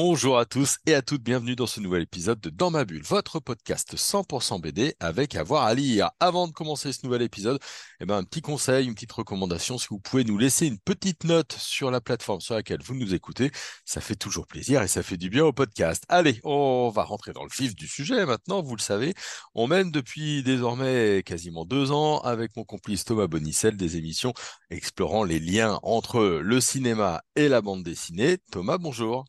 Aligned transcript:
Bonjour 0.00 0.38
à 0.38 0.44
tous 0.44 0.78
et 0.86 0.94
à 0.94 1.02
toutes, 1.02 1.24
bienvenue 1.24 1.56
dans 1.56 1.66
ce 1.66 1.80
nouvel 1.80 2.02
épisode 2.02 2.38
de 2.38 2.50
Dans 2.50 2.70
ma 2.70 2.84
bulle, 2.84 3.02
votre 3.02 3.40
podcast 3.40 3.96
100% 3.96 4.60
BD 4.60 4.94
avec 5.00 5.34
avoir 5.34 5.64
à 5.64 5.74
lire. 5.74 6.10
Avant 6.20 6.46
de 6.46 6.52
commencer 6.52 6.92
ce 6.92 7.04
nouvel 7.04 7.20
épisode, 7.20 7.58
eh 7.98 8.06
ben, 8.06 8.18
un 8.18 8.22
petit 8.22 8.40
conseil, 8.40 8.86
une 8.86 8.94
petite 8.94 9.10
recommandation, 9.10 9.76
si 9.76 9.88
vous 9.90 9.98
pouvez 9.98 10.22
nous 10.22 10.38
laisser 10.38 10.68
une 10.68 10.78
petite 10.78 11.24
note 11.24 11.52
sur 11.58 11.90
la 11.90 12.00
plateforme 12.00 12.40
sur 12.40 12.54
laquelle 12.54 12.80
vous 12.80 12.94
nous 12.94 13.12
écoutez, 13.12 13.50
ça 13.84 14.00
fait 14.00 14.14
toujours 14.14 14.46
plaisir 14.46 14.82
et 14.82 14.86
ça 14.86 15.02
fait 15.02 15.16
du 15.16 15.30
bien 15.30 15.44
au 15.44 15.52
podcast. 15.52 16.04
Allez, 16.08 16.38
on 16.44 16.90
va 16.94 17.02
rentrer 17.02 17.32
dans 17.32 17.42
le 17.42 17.50
vif 17.52 17.74
du 17.74 17.88
sujet 17.88 18.24
maintenant, 18.24 18.62
vous 18.62 18.76
le 18.76 18.80
savez, 18.80 19.14
on 19.56 19.66
mène 19.66 19.90
depuis 19.90 20.44
désormais 20.44 21.24
quasiment 21.26 21.64
deux 21.64 21.90
ans 21.90 22.20
avec 22.20 22.54
mon 22.56 22.62
complice 22.62 23.04
Thomas 23.04 23.26
Bonicel 23.26 23.76
des 23.76 23.96
émissions 23.96 24.32
explorant 24.70 25.24
les 25.24 25.40
liens 25.40 25.80
entre 25.82 26.20
le 26.20 26.60
cinéma 26.60 27.20
et 27.34 27.48
la 27.48 27.62
bande 27.62 27.82
dessinée. 27.82 28.38
Thomas, 28.52 28.78
bonjour. 28.78 29.24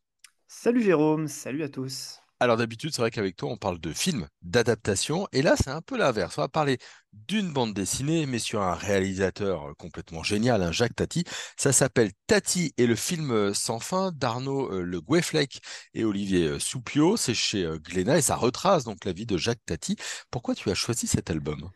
Salut 0.61 0.83
Jérôme, 0.83 1.29
salut 1.29 1.63
à 1.63 1.69
tous. 1.69 2.19
Alors 2.41 2.57
d'habitude, 2.57 2.91
c'est 2.93 3.01
vrai 3.01 3.11
qu'avec 3.11 3.37
toi, 3.37 3.49
on 3.49 3.55
parle 3.55 3.79
de 3.79 3.93
films, 3.93 4.27
d'adaptation, 4.41 5.25
et 5.31 5.41
là, 5.41 5.55
c'est 5.55 5.69
un 5.69 5.79
peu 5.79 5.97
l'inverse. 5.97 6.37
On 6.37 6.41
va 6.41 6.49
parler 6.49 6.79
d'une 7.13 7.53
bande 7.53 7.73
dessinée, 7.73 8.25
mais 8.25 8.39
sur 8.39 8.61
un 8.61 8.73
réalisateur 8.73 9.69
euh, 9.69 9.73
complètement 9.75 10.21
génial, 10.21 10.61
un 10.61 10.73
Jacques 10.73 10.97
Tati. 10.97 11.23
Ça 11.55 11.71
s'appelle 11.71 12.11
Tati 12.27 12.73
et 12.77 12.87
le 12.87 12.95
film 12.95 13.31
euh, 13.31 13.53
sans 13.53 13.79
fin 13.79 14.11
d'Arnaud 14.11 14.69
euh, 14.73 14.81
Le 14.81 14.99
Goueflec 14.99 15.61
et 15.93 16.03
Olivier 16.03 16.59
Soupio. 16.59 17.15
C'est 17.15 17.33
chez 17.33 17.65
Glénat 17.81 18.17
et 18.17 18.21
ça 18.21 18.35
retrace 18.35 18.83
donc 18.83 19.05
la 19.05 19.13
vie 19.13 19.25
de 19.25 19.37
Jacques 19.37 19.65
Tati. 19.65 19.95
Pourquoi 20.29 20.55
tu 20.55 20.69
as 20.69 20.75
choisi 20.75 21.07
cet 21.07 21.29
album? 21.29 21.69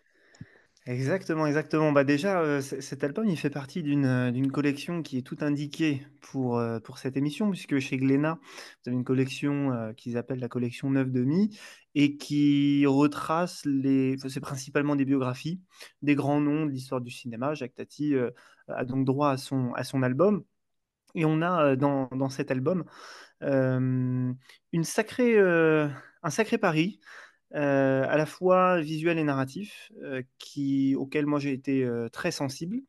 Exactement, 0.86 1.48
exactement. 1.48 1.94
Bah 1.94 2.04
déjà, 2.04 2.42
euh, 2.42 2.60
cet 2.60 3.06
album, 3.06 3.26
il 3.30 3.38
fait 3.38 3.50
partie 3.50 3.84
d'une 3.84 4.06
euh, 4.06 4.32
d'une 4.32 4.52
collection 4.52 5.02
qui 5.02 5.18
est 5.18 5.22
tout 5.22 5.38
indiquée 5.40 6.06
pour, 6.20 6.58
euh, 6.58 6.82
pour 6.82 6.98
cette 6.98 7.16
émission, 7.16 7.50
puisque 7.50 7.80
chez 7.80 7.96
Glénat, 7.96 8.38
vous 8.44 8.90
avez 8.90 8.98
une 8.98 9.06
collection 9.06 9.94
qu'ils 9.96 10.18
appellent 10.18 10.40
la 10.42 10.50
collection 10.50 10.90
9 10.90 11.10
demi 11.10 11.58
et 11.96 12.18
qui 12.18 12.86
retrace 12.86 13.64
les. 13.66 14.18
c'est 14.28 14.42
principalement 14.42 14.98
des 14.98 15.06
biographies, 15.06 15.62
des 16.02 16.16
grands 16.16 16.42
noms 16.42 16.66
de 16.66 16.72
l'histoire 16.72 17.00
du 17.00 17.12
cinéma. 17.12 17.54
Jacques 17.54 17.76
Tati 17.76 18.14
a 18.68 18.84
donc 18.84 19.06
droit 19.06 19.30
à 19.32 19.38
son, 19.38 19.72
à 19.76 19.86
son 19.86 20.04
album. 20.04 20.44
Et 21.16 21.26
on 21.26 21.42
a 21.42 21.76
dans, 21.76 22.08
dans 22.12 22.30
cet 22.30 22.52
album 22.52 22.86
une 23.42 24.84
sacrée, 24.84 25.40
un 25.40 26.30
sacré 26.30 26.58
pari 26.58 27.00
euh, 27.56 28.06
à 28.10 28.18
la 28.18 28.26
fois 28.26 28.82
visuel 28.82 29.20
et 29.20 29.24
narratif, 29.24 29.92
euh, 30.02 30.24
qui, 30.40 30.96
auquel 30.96 31.28
moi 31.28 31.40
j'ai 31.40 31.54
été 31.54 31.84
euh, 31.84 32.10
très 32.10 32.32
sensible 32.32 32.82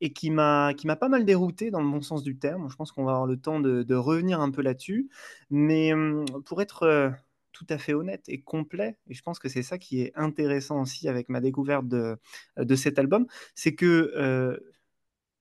et 0.00 0.12
qui 0.12 0.30
m'a 0.30 0.72
pas 0.98 1.08
mal 1.08 1.24
dérouté 1.26 1.70
dans 1.70 1.82
le 1.82 1.90
bon 1.90 2.00
sens 2.00 2.22
du 2.22 2.38
terme. 2.38 2.70
Je 2.70 2.76
pense 2.76 2.92
qu'on 2.92 3.04
va 3.04 3.12
avoir 3.12 3.26
le 3.26 3.36
temps 3.36 3.60
de, 3.60 3.94
revenir 3.94 4.40
un 4.40 4.50
peu 4.50 4.62
là-dessus, 4.62 5.10
mais 5.50 5.92
hum, 5.92 6.24
pour 6.46 6.62
être 6.62 7.12
tout 7.52 7.66
à 7.70 7.78
fait 7.78 7.94
honnête 7.94 8.24
et 8.28 8.40
complet, 8.42 8.98
et 9.08 9.14
je 9.14 9.22
pense 9.22 9.38
que 9.38 9.48
c'est 9.48 9.62
ça 9.62 9.78
qui 9.78 10.02
est 10.02 10.12
intéressant 10.14 10.82
aussi 10.82 11.08
avec 11.08 11.28
ma 11.30 11.40
découverte 11.40 11.88
de, 11.88 12.18
de 12.58 12.76
cet 12.76 12.98
album, 12.98 13.26
c'est 13.54 13.74
que 13.74 14.60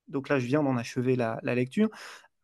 donc 0.08 0.30
là 0.30 0.40
je 0.40 0.46
viens 0.46 0.64
d'en 0.64 0.78
achever 0.78 1.16
la, 1.16 1.40
la 1.44 1.56
lecture. 1.56 1.90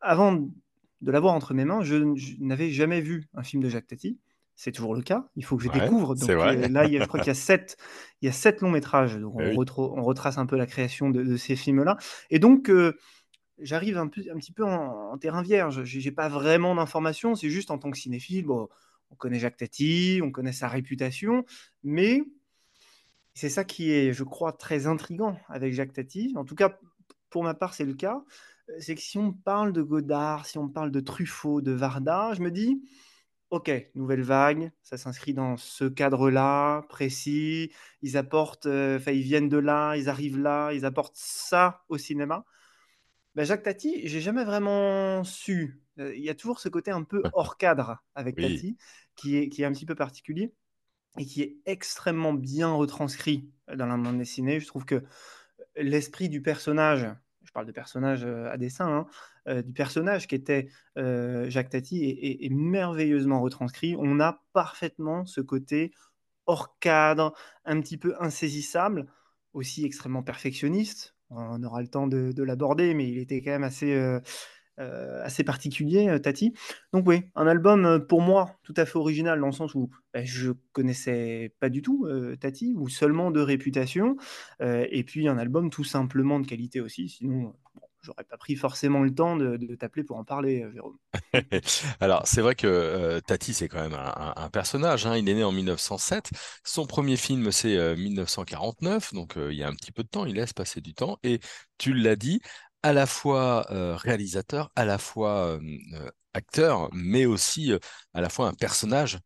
Avant 0.00 0.34
de 0.34 1.10
l'avoir 1.10 1.34
entre 1.34 1.54
mes 1.54 1.64
mains, 1.64 1.82
je 1.82 1.96
n'avais 2.40 2.70
jamais 2.70 3.00
vu 3.00 3.28
un 3.34 3.42
film 3.42 3.62
de 3.62 3.68
Jacques 3.68 3.86
Tati 3.86 4.18
c'est 4.62 4.70
toujours 4.70 4.94
le 4.94 5.02
cas. 5.02 5.26
Il 5.34 5.44
faut 5.44 5.56
que 5.56 5.64
je 5.64 5.70
découvre. 5.70 6.14
Donc, 6.14 6.30
euh, 6.30 6.68
là, 6.68 6.84
il 6.84 6.92
y 6.92 6.96
a, 6.96 7.00
je 7.00 7.08
crois 7.08 7.18
qu'il 7.18 7.26
y 7.26 7.30
a 7.30 7.34
sept, 7.34 7.76
il 8.20 8.26
y 8.26 8.28
a 8.28 8.32
sept 8.32 8.60
longs 8.60 8.70
métrages. 8.70 9.18
Donc, 9.18 9.34
eh 9.40 9.56
on, 9.56 10.02
retrace 10.04 10.38
un 10.38 10.46
peu 10.46 10.56
la 10.56 10.66
création 10.66 11.10
de, 11.10 11.36
ces 11.36 11.56
films-là. 11.56 11.96
Et 12.30 12.38
donc, 12.38 12.70
euh, 12.70 12.96
j'arrive 13.58 13.98
un, 13.98 14.04
un, 14.04 14.08
petit 14.08 14.52
peu 14.52 14.64
en, 14.64 15.18
terrain 15.18 15.42
vierge. 15.42 15.82
Je 15.82 15.98
n'ai 15.98 16.12
pas 16.12 16.28
vraiment 16.28 16.76
d'informations. 16.76 17.34
C'est 17.34 17.50
juste 17.50 17.72
en 17.72 17.78
tant 17.78 17.90
que 17.90 17.98
cinéphile, 17.98 18.44
bon, 18.44 18.68
on 19.10 19.16
connaît 19.16 19.40
Jacques 19.40 19.56
Tati, 19.56 20.20
on 20.22 20.30
connaît 20.30 20.52
sa 20.52 20.68
réputation, 20.68 21.44
mais 21.82 22.22
c'est 23.34 23.48
ça 23.48 23.64
qui 23.64 23.90
est, 23.90 24.12
je 24.12 24.22
crois, 24.22 24.52
très 24.52 24.86
intrigant 24.86 25.40
avec 25.48 25.74
Jacques 25.74 25.92
Tati. 25.92 26.34
En 26.36 26.44
tout 26.44 26.54
cas, 26.54 26.78
pour 27.30 27.42
ma 27.42 27.54
part, 27.54 27.74
c'est 27.74 27.84
le 27.84 27.94
cas. 27.94 28.22
C'est 28.78 28.94
que 28.94 29.00
si 29.00 29.18
on 29.18 29.32
parle 29.32 29.72
de 29.72 29.82
Godard, 29.82 30.46
si 30.46 30.56
on 30.56 30.68
parle 30.68 30.92
de 30.92 31.00
Truffaut, 31.00 31.62
de 31.62 31.72
Varda, 31.72 32.32
je 32.34 32.42
me 32.42 32.52
dis, 32.52 32.80
OK, 33.52 33.70
nouvelle 33.94 34.22
vague, 34.22 34.72
ça 34.82 34.96
s'inscrit 34.96 35.34
dans 35.34 35.58
ce 35.58 35.84
cadre-là, 35.84 36.86
précis. 36.88 37.70
Ils 38.00 38.16
apportent, 38.16 38.64
euh, 38.64 38.96
enfin, 38.96 39.12
ils 39.12 39.20
viennent 39.20 39.50
de 39.50 39.58
là, 39.58 39.94
ils 39.94 40.08
arrivent 40.08 40.38
là, 40.38 40.72
ils 40.72 40.86
apportent 40.86 41.18
ça 41.18 41.84
au 41.90 41.98
cinéma. 41.98 42.46
Ben, 43.34 43.44
Jacques 43.44 43.62
Tati, 43.62 44.08
j'ai 44.08 44.22
jamais 44.22 44.44
vraiment 44.44 45.22
su. 45.22 45.82
Euh, 45.98 46.16
il 46.16 46.22
y 46.22 46.30
a 46.30 46.34
toujours 46.34 46.60
ce 46.60 46.70
côté 46.70 46.92
un 46.92 47.02
peu 47.02 47.22
hors 47.34 47.58
cadre 47.58 48.02
avec 48.14 48.36
Tati, 48.36 48.78
qui 49.16 49.36
est, 49.36 49.50
qui 49.50 49.60
est 49.60 49.66
un 49.66 49.72
petit 49.72 49.84
peu 49.84 49.94
particulier 49.94 50.54
et 51.18 51.26
qui 51.26 51.42
est 51.42 51.58
extrêmement 51.66 52.32
bien 52.32 52.72
retranscrit 52.72 53.50
dans 53.76 53.84
la 53.84 53.98
bande 53.98 54.16
dessinée. 54.16 54.60
Je 54.60 54.66
trouve 54.66 54.86
que 54.86 55.04
l'esprit 55.76 56.30
du 56.30 56.40
personnage, 56.40 57.06
je 57.52 57.54
parle 57.54 57.66
de 57.66 57.72
personnage 57.72 58.24
euh, 58.24 58.50
à 58.50 58.56
dessin, 58.56 58.88
hein, 58.88 59.06
euh, 59.46 59.60
du 59.60 59.74
personnage 59.74 60.26
qui 60.26 60.34
était 60.34 60.70
euh, 60.96 61.50
Jacques 61.50 61.68
Tati 61.68 62.02
est, 62.08 62.48
merveilleusement 62.48 63.42
retranscrit. 63.42 63.94
On 63.98 64.20
a 64.20 64.40
parfaitement 64.54 65.26
ce 65.26 65.42
côté 65.42 65.92
hors 66.46 66.78
cadre, 66.78 67.34
un 67.66 67.78
petit 67.82 67.98
peu 67.98 68.14
insaisissable, 68.20 69.06
aussi 69.52 69.84
extrêmement 69.84 70.22
perfectionniste. 70.22 71.14
On 71.28 71.62
aura 71.62 71.82
le 71.82 71.88
temps 71.88 72.06
de, 72.06 72.42
l'aborder, 72.42 72.94
mais 72.94 73.06
il 73.06 73.18
était 73.18 73.42
quand 73.42 73.50
même 73.50 73.64
assez, 73.64 73.94
assez 74.78 75.44
particulier, 75.44 76.18
Tati. 76.20 76.54
Donc 76.92 77.06
oui, 77.06 77.22
un 77.36 77.46
album 77.46 78.04
pour 78.08 78.20
moi 78.20 78.58
tout 78.62 78.74
à 78.76 78.84
fait 78.84 78.96
original 78.98 79.38
dans 79.38 79.46
le 79.46 79.52
sens 79.52 79.74
où 79.74 79.90
ben, 80.12 80.24
je 80.24 80.52
connaissais 80.72 81.54
pas 81.60 81.68
du 81.68 81.82
tout 81.82 82.08
Tati, 82.40 82.74
ou 82.76 82.88
seulement 82.88 83.30
de 83.30 83.40
réputation, 83.40 84.16
et 84.60 85.04
puis 85.04 85.28
un 85.28 85.38
album 85.38 85.70
tout 85.70 85.84
simplement 85.84 86.40
de 86.40 86.46
qualité 86.46 86.80
aussi, 86.80 87.08
sinon 87.08 87.54
j'aurais 88.02 88.24
pas 88.24 88.36
pris 88.36 88.56
forcément 88.56 89.02
le 89.02 89.14
temps 89.14 89.36
de, 89.36 89.74
t'appeler 89.76 90.04
pour 90.04 90.18
en 90.18 90.24
parler, 90.24 90.62
euh, 90.62 90.72
Jérôme. 90.72 90.98
Alors, 92.00 92.26
c'est 92.26 92.40
vrai 92.40 92.54
que 92.54 92.66
euh, 92.66 93.20
Tati, 93.20 93.54
c'est 93.54 93.68
quand 93.68 93.80
même 93.80 93.96
un, 93.96 94.50
personnage. 94.50 95.06
Hein. 95.06 95.16
Il 95.16 95.28
est 95.28 95.34
né 95.34 95.44
en 95.44 95.52
1907. 95.52 96.30
Son 96.64 96.86
premier 96.86 97.16
film, 97.16 97.50
c'est 97.52 97.96
1949. 97.96 99.12
Euh, 99.12 99.16
donc, 99.16 99.34
il 99.36 99.56
y 99.56 99.62
a 99.62 99.68
un 99.68 99.74
petit 99.74 99.92
peu 99.92 100.02
de 100.02 100.08
temps. 100.08 100.26
Il 100.26 100.34
laisse 100.34 100.52
passer 100.52 100.80
du 100.80 100.94
temps. 100.94 101.18
Et 101.22 101.40
tu 101.78 101.94
l'as 101.94 102.16
dit, 102.16 102.40
à 102.82 102.92
la 102.92 103.06
fois 103.06 103.66
réalisateur, 103.96 104.70
à 104.76 104.84
la 104.84 104.98
fois 104.98 105.58
acteur, 106.34 106.88
mais 106.92 107.26
aussi 107.26 107.72
à 108.14 108.20
la 108.20 108.28
fois 108.28 108.48
un 108.48 108.54
personnage 108.54 109.18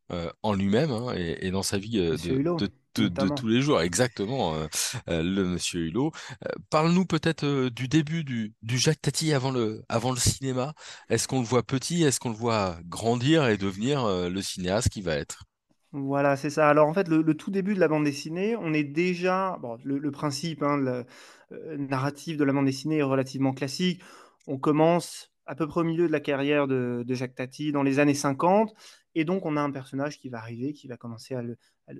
en 0.42 0.54
lui-même 0.54 0.90
hein, 0.90 1.14
et, 1.14 1.50
dans 1.50 1.62
sa 1.62 1.78
vie 1.78 1.98
de, 1.98 2.68
de, 3.02 3.28
tous 3.34 3.46
les 3.46 3.60
jours, 3.60 3.80
exactement, 3.80 4.54
euh, 4.54 4.66
euh, 5.08 5.22
le 5.22 5.44
monsieur 5.44 5.80
Hulot. 5.80 6.12
Euh, 6.44 6.48
parle-nous 6.70 7.04
peut-être 7.04 7.68
du 7.68 7.88
début 7.88 8.24
du, 8.24 8.54
du, 8.62 8.78
Jacques 8.78 9.00
Tati 9.00 9.32
avant 9.32 9.50
le, 9.50 9.82
avant 9.88 10.10
le 10.10 10.18
cinéma. 10.18 10.74
Est-ce 11.08 11.28
qu'on 11.28 11.40
le 11.40 11.46
voit 11.46 11.62
petit? 11.62 12.02
Est-ce 12.02 12.20
qu'on 12.20 12.30
le 12.30 12.36
voit 12.36 12.78
grandir 12.84 13.46
et 13.48 13.56
devenir 13.56 14.06
le 14.06 14.42
cinéaste 14.42 14.88
qui 14.88 15.02
va 15.02 15.14
être? 15.14 15.44
Voilà, 15.92 16.36
c'est 16.36 16.50
ça. 16.50 16.68
Alors 16.68 16.88
en 16.88 16.94
fait, 16.94 17.08
le, 17.08 17.34
tout 17.34 17.50
début 17.50 17.74
de 17.74 17.80
la 17.80 17.88
bande 17.88 18.04
dessinée, 18.04 18.56
on 18.56 18.74
est 18.74 18.84
déjà... 18.84 19.56
Bon, 19.62 19.78
le, 19.84 20.10
principe 20.10 20.62
hein, 20.62 20.76
le, 20.76 21.04
narratif 21.50 22.36
de 22.36 22.44
la 22.44 22.52
bande 22.52 22.66
dessinée 22.66 22.98
est 22.98 23.02
relativement 23.02 23.52
classique. 23.52 24.02
On 24.46 24.58
commence 24.58 25.32
à 25.46 25.54
peu 25.54 25.66
près 25.66 25.80
au 25.80 25.84
milieu 25.84 26.06
de 26.06 26.12
la 26.12 26.20
carrière 26.20 26.66
de, 26.66 27.04
Jacques 27.08 27.36
Tati, 27.36 27.72
dans 27.72 27.82
les 27.82 27.98
années 27.98 28.14
50, 28.14 28.74
et 29.18 29.24
donc, 29.24 29.46
on 29.46 29.56
a 29.56 29.62
un 29.62 29.70
personnage 29.70 30.18
qui 30.18 30.28
va 30.28 30.38
arriver, 30.38 30.74
qui 30.74 30.88
va 30.88 30.98
commencer 30.98 31.34
à 31.34 31.40
le, 31.40 31.56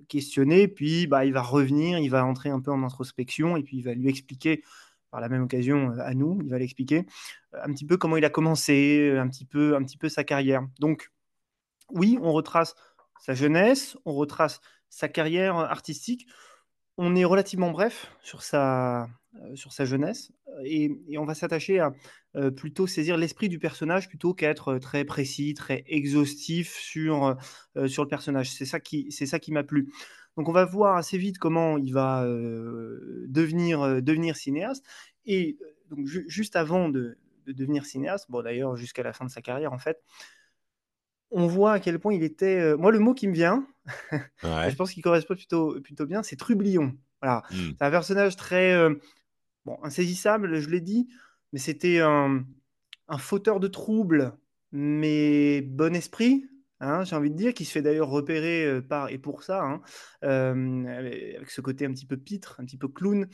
questionner, 0.07 0.69
puis 0.69 1.07
bah, 1.07 1.25
il 1.25 1.33
va 1.33 1.41
revenir, 1.41 1.99
il 1.99 2.09
va 2.09 2.25
entrer 2.25 2.51
un 2.51 2.61
peu 2.61 2.71
en 2.71 2.83
introspection, 2.83 3.57
et 3.57 3.63
puis 3.63 3.79
il 3.79 3.83
va 3.85 3.95
lui 3.95 4.11
expliquer, 4.11 4.63
par 5.11 5.23
la 5.23 5.31
même 5.31 5.45
occasion 5.45 5.93
euh, 5.93 6.01
à 6.01 6.13
nous, 6.13 6.39
il 6.43 6.51
va 6.51 6.59
l'expliquer 6.59 7.07
euh, 7.55 7.61
un 7.63 7.73
petit 7.73 7.87
peu 7.87 7.97
comment 7.97 8.19
il 8.19 8.25
a 8.27 8.31
commencé, 8.31 9.09
euh, 9.11 9.21
un 9.21 9.29
petit 9.29 9.47
peu, 9.47 9.75
un 9.77 9.83
petit 9.83 9.97
peu 9.97 10.11
sa 10.11 10.25
carrière. 10.25 10.67
Donc, 10.79 11.11
oui, 11.89 12.19
on 12.21 12.33
retrace 12.33 12.75
sa 13.21 13.33
jeunesse, 13.33 13.97
on 14.05 14.13
retrace 14.13 14.61
sa 14.91 15.09
carrière 15.09 15.57
artistique. 15.57 16.27
On 16.99 17.15
est 17.15 17.25
relativement 17.25 17.71
bref 17.71 18.11
sur 18.23 18.43
sa, 18.43 19.09
sur 19.55 19.73
sa 19.73 19.85
jeunesse 19.85 20.33
et, 20.65 20.91
on 21.19 21.25
va 21.25 21.35
s'attacher 21.35 21.81
à 21.81 21.93
euh, 22.37 22.51
plutôt 22.51 22.87
saisir 22.87 23.17
l'esprit 23.17 23.49
du 23.49 23.59
personnage 23.59 24.09
plutôt 24.09 24.35
qu'à 24.35 24.51
être 24.51 24.75
euh, 24.75 24.79
très 24.79 25.05
précis, 25.05 25.55
très 25.55 25.85
exhaustif 25.87 26.75
sur, 26.79 27.37
euh, 27.77 27.89
sur 27.89 28.03
le 28.03 28.09
personnage. 28.09 28.51
C'est 28.51 28.67
ça 28.67 28.81
qui, 28.81 29.09
qui 29.09 29.53
m'a 29.53 29.65
plu. 29.65 29.93
Donc 30.37 30.49
on 30.49 30.53
va 30.53 30.65
voir 30.65 30.97
assez 30.97 31.17
vite 31.17 31.39
comment 31.39 31.79
il 31.79 31.95
va 31.95 32.23
devenir, 32.27 34.03
devenir 34.03 34.37
cinéaste. 34.37 34.85
Et 35.25 35.57
donc 35.89 36.07
juste 36.07 36.57
avant 36.57 36.91
de, 36.91 37.17
devenir 37.47 37.87
cinéaste, 37.87 38.27
bon 38.31 38.43
d'ailleurs 38.43 38.77
jusqu'à 38.77 39.03
la 39.03 39.15
fin 39.15 39.25
de 39.25 39.31
sa 39.31 39.41
carrière 39.41 39.73
en 39.73 39.79
fait, 39.79 40.03
on 41.31 41.47
voit 41.47 41.73
à 41.73 41.81
quel 41.81 41.99
point 41.99 42.15
il 42.15 42.23
était. 42.23 42.61
Euh, 42.61 42.77
moi, 42.77 42.93
le 42.93 42.99
mot 42.99 43.15
qui 43.15 43.29
me 43.29 43.33
vient, 43.33 43.67
je 44.43 44.75
pense 44.75 44.93
qu'il 44.93 45.03
correspond 45.03 45.35
plutôt, 45.35 45.81
plutôt 45.81 46.07
bien, 46.07 46.23
c'est 46.23 46.37
trublion. 46.37 46.95
Voilà. 47.23 47.43
Hmm. 47.51 47.73
C'est 47.79 47.83
un 47.83 47.91
personnage 47.91 48.37
très 48.37 48.73
euh, 48.73 48.95
bon, 49.65 49.79
insaisissable, 49.83 50.61
je 50.61 50.69
l'ai 50.69 50.81
dit, 50.81 51.09
mais 51.53 51.59
c'était 51.59 52.01
un, 52.01 52.45
un 53.09 53.19
fauteur 53.19 53.61
de 53.61 53.69
troubles, 53.69 54.33
mais 54.73 55.63
bon 55.63 55.95
esprit, 55.95 56.49
Hein, 56.79 57.05
j'ai 57.05 57.17
envie 57.17 57.31
de 57.31 57.37
dire, 57.37 57.55
qui 57.55 57.65
se 57.65 57.73
fait 57.73 57.81
d'ailleurs 57.81 58.11
repérer 58.11 58.83
par 58.87 59.09
et 59.09 59.17
pour 59.17 59.43
ça, 59.43 59.63
hein, 59.63 59.81
avec 60.21 61.51
ce 61.51 61.63
côté 61.63 61.87
un 61.87 61.93
petit 61.93 62.05
peu 62.05 62.19
pitre, 62.19 62.61
un 62.61 62.67
petit 62.67 62.77
peu 62.77 62.87
clown, 62.87 63.29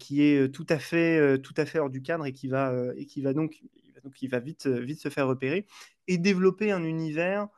qui 0.00 0.22
est 0.22 0.52
tout 0.52 0.66
à 0.68 0.80
fait, 0.80 1.38
tout 1.42 1.54
à 1.56 1.64
fait 1.64 1.78
hors 1.78 1.90
du 1.90 2.02
cadre 2.02 2.26
et 2.26 2.32
qui 2.32 2.48
va, 2.48 2.74
et 2.96 3.06
qui 3.06 3.22
va 3.22 3.34
donc, 3.34 3.62
donc 4.02 4.20
il 4.20 4.28
va 4.28 4.40
vite, 4.40 4.66
vite 4.66 5.00
se 5.00 5.10
faire 5.10 5.28
repérer 5.28 5.64
et 6.08 6.18
développer 6.18 6.72
un 6.72 6.84
univers 6.84 7.48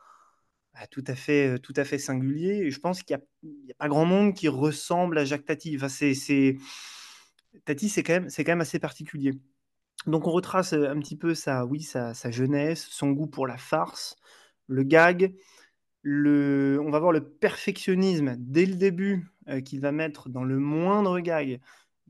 bah, 0.74 0.86
tout 0.90 1.04
à 1.06 1.14
fait, 1.14 1.58
tout 1.60 1.72
à 1.76 1.84
fait 1.84 1.98
singulier. 1.98 2.64
Et 2.64 2.70
je 2.70 2.80
pense 2.80 3.02
qu'il 3.02 3.16
n'y 3.44 3.70
a, 3.70 3.74
pas 3.78 3.88
grand 3.88 4.04
monde 4.04 4.34
qui 4.34 4.48
ressemble 4.48 5.18
à 5.18 5.24
Jacques 5.24 5.44
Tati. 5.44 5.76
Enfin, 5.76 5.88
c'est, 5.88 6.56
Tati, 7.64 7.88
c'est 7.88 8.02
quand 8.02 8.14
même, 8.14 8.28
quand 8.28 8.48
même 8.48 8.60
assez 8.60 8.80
particulier. 8.80 9.32
Donc 10.06 10.26
on 10.26 10.32
retrace 10.32 10.72
un 10.72 10.98
petit 10.98 11.16
peu 11.16 11.34
sa, 11.34 11.64
oui, 11.64 11.82
sa, 11.82 12.12
sa 12.12 12.30
jeunesse, 12.30 12.86
son 12.90 13.12
goût 13.12 13.26
pour 13.26 13.46
la 13.46 13.56
farce, 13.56 14.16
le 14.66 14.82
gag, 14.82 15.34
le, 16.02 16.78
on 16.84 16.90
va 16.90 16.98
voir 16.98 17.12
le 17.12 17.24
perfectionnisme 17.24 18.34
dès 18.38 18.66
le 18.66 18.74
début 18.74 19.26
euh, 19.48 19.60
qu'il 19.60 19.80
va 19.80 19.92
mettre 19.92 20.28
dans 20.28 20.44
le 20.44 20.58
moindre 20.58 21.20
gag, 21.20 21.60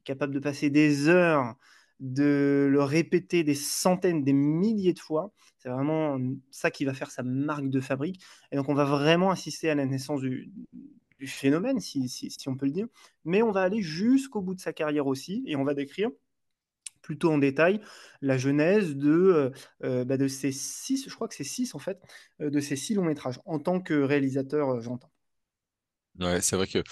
capable 0.05 0.35
de 0.35 0.41
passer 0.41 0.71
des 0.71 1.09
heures, 1.09 1.55
de 2.01 2.69
le 2.71 2.83
répéter 2.83 3.45
des 3.45 3.55
centaines, 3.55 4.25
des 4.25 4.33
milliers 4.33 4.93
de 4.93 4.99
fois. 4.99 5.33
C'est 5.59 5.69
vraiment 5.69 6.19
ça 6.51 6.71
qui 6.71 6.85
va 6.85 6.95
faire 6.95 7.11
sa 7.11 7.23
marque 7.23 7.69
de 7.69 7.81
fabrique. 7.81 8.21
Et 8.53 8.57
donc 8.57 8.69
on 8.69 8.75
va 8.75 8.85
vraiment 8.85 9.31
assister 9.31 9.71
à 9.71 9.75
la 9.75 9.87
naissance 9.87 10.21
du, 10.21 10.53
phénomène, 11.27 11.81
si, 11.81 12.09
si, 12.09 12.49
on 12.49 12.57
peut 12.57 12.67
le 12.67 12.73
dire. 12.73 12.87
Mais 13.25 13.43
on 13.43 13.51
va 13.51 13.63
aller 13.63 13.81
jusqu'au 13.81 14.43
bout 14.43 14.55
de 14.55 14.61
sa 14.61 14.73
carrière 14.73 15.07
aussi, 15.07 15.43
et 15.47 15.57
on 15.57 15.65
va 15.65 15.75
décrire 15.75 16.11
plutôt 17.05 17.31
en 17.31 17.39
détail 17.39 17.81
la 18.23 18.39
genèse 18.39 18.97
de, 18.97 19.11
euh, 19.11 19.51
euh, 19.85 20.05
bah, 20.05 20.17
de 20.17 20.27
ces 20.27 20.53
six, 20.53 21.07
je 21.09 21.15
crois 21.15 21.29
que 21.29 21.35
c'est 21.35 21.45
six 21.45 21.75
en 21.75 21.79
fait, 21.79 22.01
euh, 22.41 22.51
de 22.51 22.61
ces 22.61 22.77
six 22.77 22.95
longs 22.95 23.05
métrages, 23.05 23.41
en 23.45 23.59
tant 23.59 23.81
que 23.81 23.95
réalisateur, 23.95 24.81
j'entends. 24.81 25.13
Ouais, 26.19 26.41
c'est 26.41 26.57
vrai 26.57 26.67
que 26.67 26.83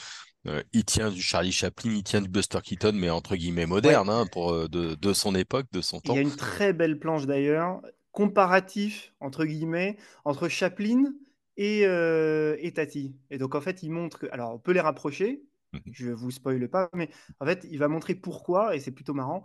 il 0.72 0.84
tient 0.84 1.10
du 1.10 1.22
Charlie 1.22 1.52
Chaplin, 1.52 1.92
il 1.92 2.02
tient 2.02 2.20
du 2.20 2.28
Buster 2.28 2.58
Keaton, 2.62 2.92
mais 2.94 3.10
entre 3.10 3.36
guillemets 3.36 3.66
moderne, 3.66 4.08
hein, 4.08 4.26
pour, 4.30 4.68
de, 4.68 4.94
de, 4.94 5.12
son 5.12 5.34
époque, 5.34 5.66
de 5.72 5.80
son 5.80 6.00
temps. 6.00 6.14
Il 6.14 6.16
y 6.16 6.18
a 6.18 6.22
une 6.22 6.36
très 6.36 6.72
belle 6.72 6.98
planche 6.98 7.26
d'ailleurs, 7.26 7.80
comparatif, 8.10 9.12
entre 9.20 9.44
guillemets, 9.44 9.96
entre 10.24 10.48
Chaplin 10.48 11.12
et, 11.56 11.82
et 11.82 12.72
Tati. 12.72 13.14
Et 13.30 13.38
donc 13.38 13.54
en 13.54 13.60
fait, 13.60 13.82
il 13.82 13.90
montre 13.90 14.18
que, 14.18 14.26
alors 14.32 14.54
on 14.54 14.58
peut 14.58 14.72
les 14.72 14.80
rapprocher, 14.80 15.42
mmh 15.72 15.78
je 15.90 16.10
vous 16.10 16.30
spoile 16.30 16.68
pas, 16.68 16.90
mais 16.92 17.08
en 17.40 17.46
fait, 17.46 17.66
il 17.70 17.78
va 17.78 17.88
montrer 17.88 18.14
pourquoi, 18.14 18.76
et 18.76 18.80
c'est 18.80 18.90
plutôt 18.90 19.14
marrant, 19.14 19.42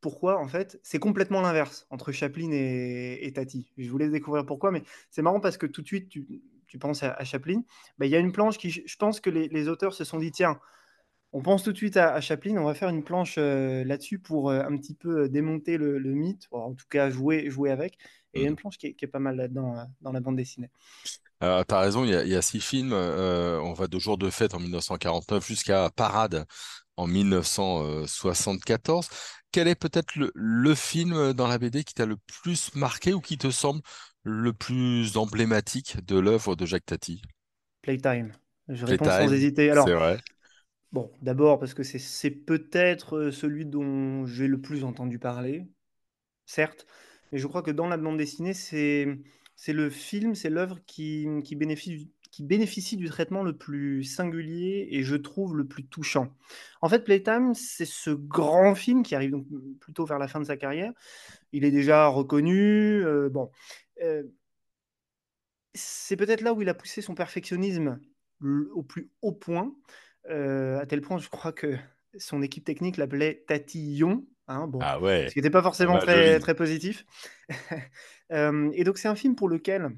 pourquoi, 0.00 0.38
en 0.38 0.48
fait, 0.48 0.80
c'est 0.82 0.98
complètement 0.98 1.40
l'inverse 1.40 1.86
entre 1.90 2.12
Chaplin 2.12 2.50
et, 2.52 3.30
Tati. 3.34 3.70
Je 3.76 3.90
voulais 3.90 4.08
découvrir 4.08 4.46
pourquoi, 4.46 4.70
mais 4.70 4.82
c'est 5.10 5.22
marrant 5.22 5.40
parce 5.40 5.56
que 5.56 5.66
tout 5.66 5.82
de 5.82 5.86
suite, 5.86 6.08
tu, 6.08 6.42
penses 6.78 7.02
à, 7.02 7.22
Chaplin. 7.24 7.62
Bah, 7.98 8.06
il 8.06 8.12
y 8.12 8.16
a 8.16 8.18
une 8.18 8.32
planche 8.32 8.58
qui, 8.58 8.70
je 8.70 8.96
pense 8.96 9.20
que 9.20 9.30
les, 9.30 9.68
auteurs 9.68 9.94
se 9.94 10.04
sont 10.04 10.18
dit, 10.18 10.30
tiens, 10.30 10.58
on 11.32 11.42
pense 11.42 11.62
tout 11.62 11.72
de 11.72 11.76
suite 11.76 11.96
à, 11.96 12.20
Chaplin, 12.20 12.56
on 12.56 12.64
va 12.64 12.74
faire 12.74 12.88
une 12.88 13.04
planche 13.04 13.36
euh, 13.38 13.84
là-dessus 13.84 14.18
pour 14.18 14.50
euh, 14.50 14.62
un 14.62 14.76
petit 14.76 14.94
peu 14.94 15.22
euh, 15.22 15.28
démonter 15.28 15.76
le, 15.76 16.00
mythe, 16.00 16.46
en 16.50 16.74
tout 16.74 16.86
cas 16.88 17.10
jouer, 17.10 17.50
jouer 17.50 17.70
avec. 17.70 17.98
Et 18.34 18.40
il 18.40 18.42
y 18.42 18.44
a 18.44 18.48
une 18.48 18.54
mmh. 18.54 18.56
planche 18.56 18.78
qui 18.78 18.86
est, 18.86 19.06
pas 19.06 19.18
mal 19.18 19.36
là-dedans, 19.36 19.86
dans 20.00 20.12
la 20.12 20.20
bande 20.20 20.36
dessinée. 20.36 20.70
Euh, 21.42 21.64
tu 21.66 21.74
as 21.74 21.80
raison, 21.80 22.04
il 22.04 22.10
y, 22.10 22.36
a, 22.36 22.42
six 22.42 22.60
films. 22.60 22.92
on 22.92 23.72
va 23.72 23.88
de 23.88 23.98
Jour 23.98 24.18
de 24.18 24.30
fête 24.30 24.54
en 24.54 24.60
1949 24.60 25.46
jusqu'à 25.46 25.90
Parade 25.90 26.46
en 26.96 27.06
1974 27.06 29.08
quel 29.52 29.68
est 29.68 29.74
peut-être 29.74 30.12
le, 30.14 30.74
film 30.74 31.32
dans 31.32 31.48
la 31.48 31.58
BD 31.58 31.84
qui 31.84 31.94
t'a 31.94 32.06
le 32.06 32.16
plus 32.16 32.74
marqué 32.74 33.14
ou 33.14 33.20
qui 33.20 33.36
te 33.36 33.50
semble 33.50 33.80
le 34.22 34.52
plus 34.52 35.16
emblématique 35.16 36.04
de 36.04 36.18
l'œuvre 36.18 36.56
de 36.56 36.66
Jacques 36.66 36.86
Tati? 36.86 37.22
Playtime. 37.82 38.32
Je 38.68 38.86
réponds 38.86 39.04
sans 39.06 39.32
hésiter. 39.32 39.70
Alors, 39.70 39.86
c'est 39.86 39.94
vrai. 39.94 40.20
Bon, 40.92 41.10
d'abord 41.22 41.58
parce 41.58 41.74
que 41.74 41.82
c'est 41.84 42.30
peut-être 42.30 43.16
euh, 43.16 43.32
celui 43.32 43.64
dont 43.64 44.26
j'ai 44.26 44.48
le 44.48 44.60
plus 44.60 44.84
entendu 44.84 45.18
parler, 45.18 45.66
certes, 46.46 46.86
mais 47.32 47.38
je 47.38 47.46
crois 47.46 47.62
que 47.62 47.70
dans 47.70 47.88
la 47.88 47.96
bande 47.96 48.18
dessinée, 48.18 48.54
c'est 48.54 49.18
le 49.68 49.90
film, 49.90 50.34
c'est 50.34 50.50
l'œuvre 50.50 50.78
qui, 50.86 51.28
qui 51.44 51.56
bénéficie 51.56 52.10
qui 52.30 52.44
bénéficie 52.44 52.96
du 52.96 53.08
traitement 53.08 53.42
le 53.42 53.56
plus 53.56 54.04
singulier 54.04 54.86
et 54.92 55.02
je 55.02 55.16
trouve 55.16 55.56
le 55.56 55.66
plus 55.66 55.84
touchant. 55.86 56.32
En 56.80 56.88
fait, 56.88 57.00
Playtime, 57.04 57.54
c'est 57.54 57.84
ce 57.84 58.10
grand 58.10 58.76
film 58.76 59.02
qui 59.02 59.16
arrive 59.16 59.32
donc 59.32 59.46
plutôt 59.80 60.04
vers 60.04 60.18
la 60.18 60.28
fin 60.28 60.38
de 60.38 60.44
sa 60.44 60.56
carrière. 60.56 60.92
Il 61.52 61.64
est 61.64 61.70
déjà 61.72 62.06
reconnu. 62.06 63.04
Euh, 63.04 63.28
bon, 63.28 63.50
euh, 64.00 64.22
c'est 65.74 66.16
peut-être 66.16 66.40
là 66.40 66.52
où 66.52 66.62
il 66.62 66.68
a 66.68 66.74
poussé 66.74 67.02
son 67.02 67.14
perfectionnisme 67.14 68.00
au 68.42 68.82
plus 68.82 69.10
haut 69.22 69.32
point, 69.32 69.74
euh, 70.28 70.78
à 70.80 70.86
tel 70.86 71.00
point, 71.00 71.18
je 71.18 71.28
crois 71.28 71.52
que 71.52 71.76
son 72.18 72.42
équipe 72.42 72.64
technique 72.64 72.96
l'appelait 72.96 73.44
Tatillon. 73.46 74.26
Hein, 74.48 74.66
bon, 74.66 74.80
ah 74.82 75.00
ouais. 75.00 75.28
Ce 75.28 75.32
qui 75.34 75.38
n'était 75.38 75.50
pas 75.50 75.62
forcément 75.62 75.98
très, 75.98 76.40
très 76.40 76.54
positif. 76.54 77.04
et 78.30 78.84
donc, 78.84 78.98
c'est 78.98 79.08
un 79.08 79.14
film 79.14 79.36
pour 79.36 79.48
lequel 79.48 79.90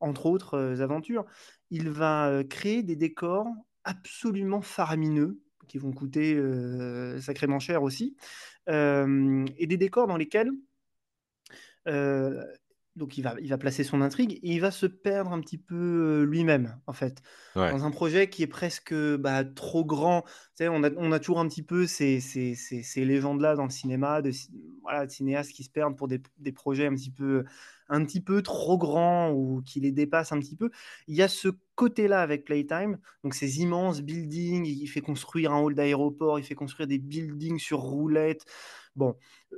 entre 0.00 0.26
autres 0.26 0.80
aventures, 0.82 1.24
il 1.70 1.88
va 1.88 2.42
créer 2.48 2.82
des 2.82 2.96
décors 2.96 3.46
absolument 3.84 4.60
faramineux, 4.60 5.40
qui 5.68 5.78
vont 5.78 5.92
coûter 5.92 6.38
sacrément 7.20 7.58
cher 7.58 7.82
aussi, 7.82 8.16
et 8.68 9.66
des 9.66 9.76
décors 9.76 10.06
dans 10.06 10.16
lesquels 10.16 10.50
donc 12.96 13.18
il 13.18 13.22
va, 13.22 13.34
il 13.40 13.48
va 13.48 13.58
placer 13.58 13.82
son 13.82 14.00
intrigue 14.00 14.34
et 14.42 14.52
il 14.52 14.60
va 14.60 14.70
se 14.70 14.86
perdre 14.86 15.32
un 15.32 15.40
petit 15.40 15.58
peu 15.58 16.22
lui-même, 16.22 16.78
en 16.86 16.92
fait, 16.92 17.22
dans 17.56 17.84
un 17.84 17.90
projet 17.90 18.28
qui 18.28 18.42
est 18.42 18.48
presque 18.48 18.94
bah, 18.94 19.44
trop 19.44 19.84
grand. 19.84 20.22
Tu 20.22 20.30
sais, 20.64 20.68
on, 20.68 20.84
a, 20.84 20.90
on 20.96 21.10
a 21.10 21.18
toujours 21.18 21.40
un 21.40 21.48
petit 21.48 21.62
peu 21.62 21.86
ces, 21.86 22.20
ces, 22.20 22.54
ces, 22.54 23.04
légendes-là 23.04 23.56
dans 23.56 23.64
le 23.64 23.70
cinéma, 23.70 24.22
de, 24.22 24.30
voilà, 24.82 25.06
de 25.06 25.10
cinéastes 25.10 25.52
qui 25.52 25.64
se 25.64 25.70
perdent 25.70 25.96
pour 25.96 26.06
des, 26.06 26.22
des, 26.38 26.52
projets 26.52 26.86
un 26.86 26.94
petit, 26.94 27.10
peu, 27.10 27.44
un 27.94 28.04
petit 28.04 28.20
peu 28.20 28.42
trop 28.42 28.76
grands 28.78 29.30
ou 29.30 29.62
qui 29.62 29.80
les 29.80 29.92
dépassent 29.92 30.32
un 30.32 30.38
petit 30.38 30.56
peu. 30.56 30.70
Il 31.08 31.16
y 31.16 31.22
a 31.22 31.28
ce 31.28 31.48
côté-là 31.74 32.20
avec 32.20 32.44
Playtime, 32.44 32.98
donc 33.22 33.34
ces 33.34 33.60
immenses 33.60 34.02
buildings, 34.02 34.66
il 34.66 34.86
fait 34.86 35.00
construire 35.00 35.52
un 35.52 35.60
hall 35.60 35.74
d'aéroport, 35.74 36.38
il 36.38 36.44
fait 36.44 36.54
construire 36.54 36.86
des 36.86 36.98
buildings 36.98 37.58
sur 37.58 37.80
roulettes. 37.80 38.44
Bon, 38.96 39.16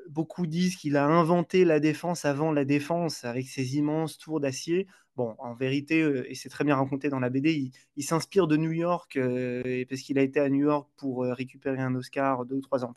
beaucoup 0.09 0.47
disent 0.47 0.77
qu'il 0.77 0.97
a 0.97 1.07
inventé 1.07 1.65
la 1.65 1.81
défense 1.81 2.25
avant 2.25 2.53
la 2.53 2.65
défense 2.65 3.25
avec 3.25 3.47
ses 3.49 3.77
immenses 3.77 4.19
tours 4.19 4.41
d'acier. 4.41 4.87
Bon, 5.17 5.35
en 5.39 5.55
vérité, 5.55 6.03
euh, 6.03 6.31
et 6.31 6.35
c'est 6.35 6.51
très 6.51 6.65
bien 6.65 6.77
raconté 6.77 7.09
dans 7.09 7.19
la 7.19 7.31
BD, 7.31 7.73
il, 7.97 8.03
s'inspire 8.03 8.47
de 8.47 8.57
New 8.59 8.73
York 8.73 9.17
euh, 9.17 9.85
parce 9.89 10.03
qu'il 10.03 10.19
a 10.19 10.23
été 10.23 10.41
à 10.41 10.51
New 10.51 10.67
York 10.67 10.91
pour 10.97 11.25
euh, 11.25 11.33
récupérer 11.33 11.81
un 11.81 11.95
Oscar 11.95 12.45
deux 12.45 12.57
ou 12.57 12.61
trois 12.61 12.85
ans 12.85 12.95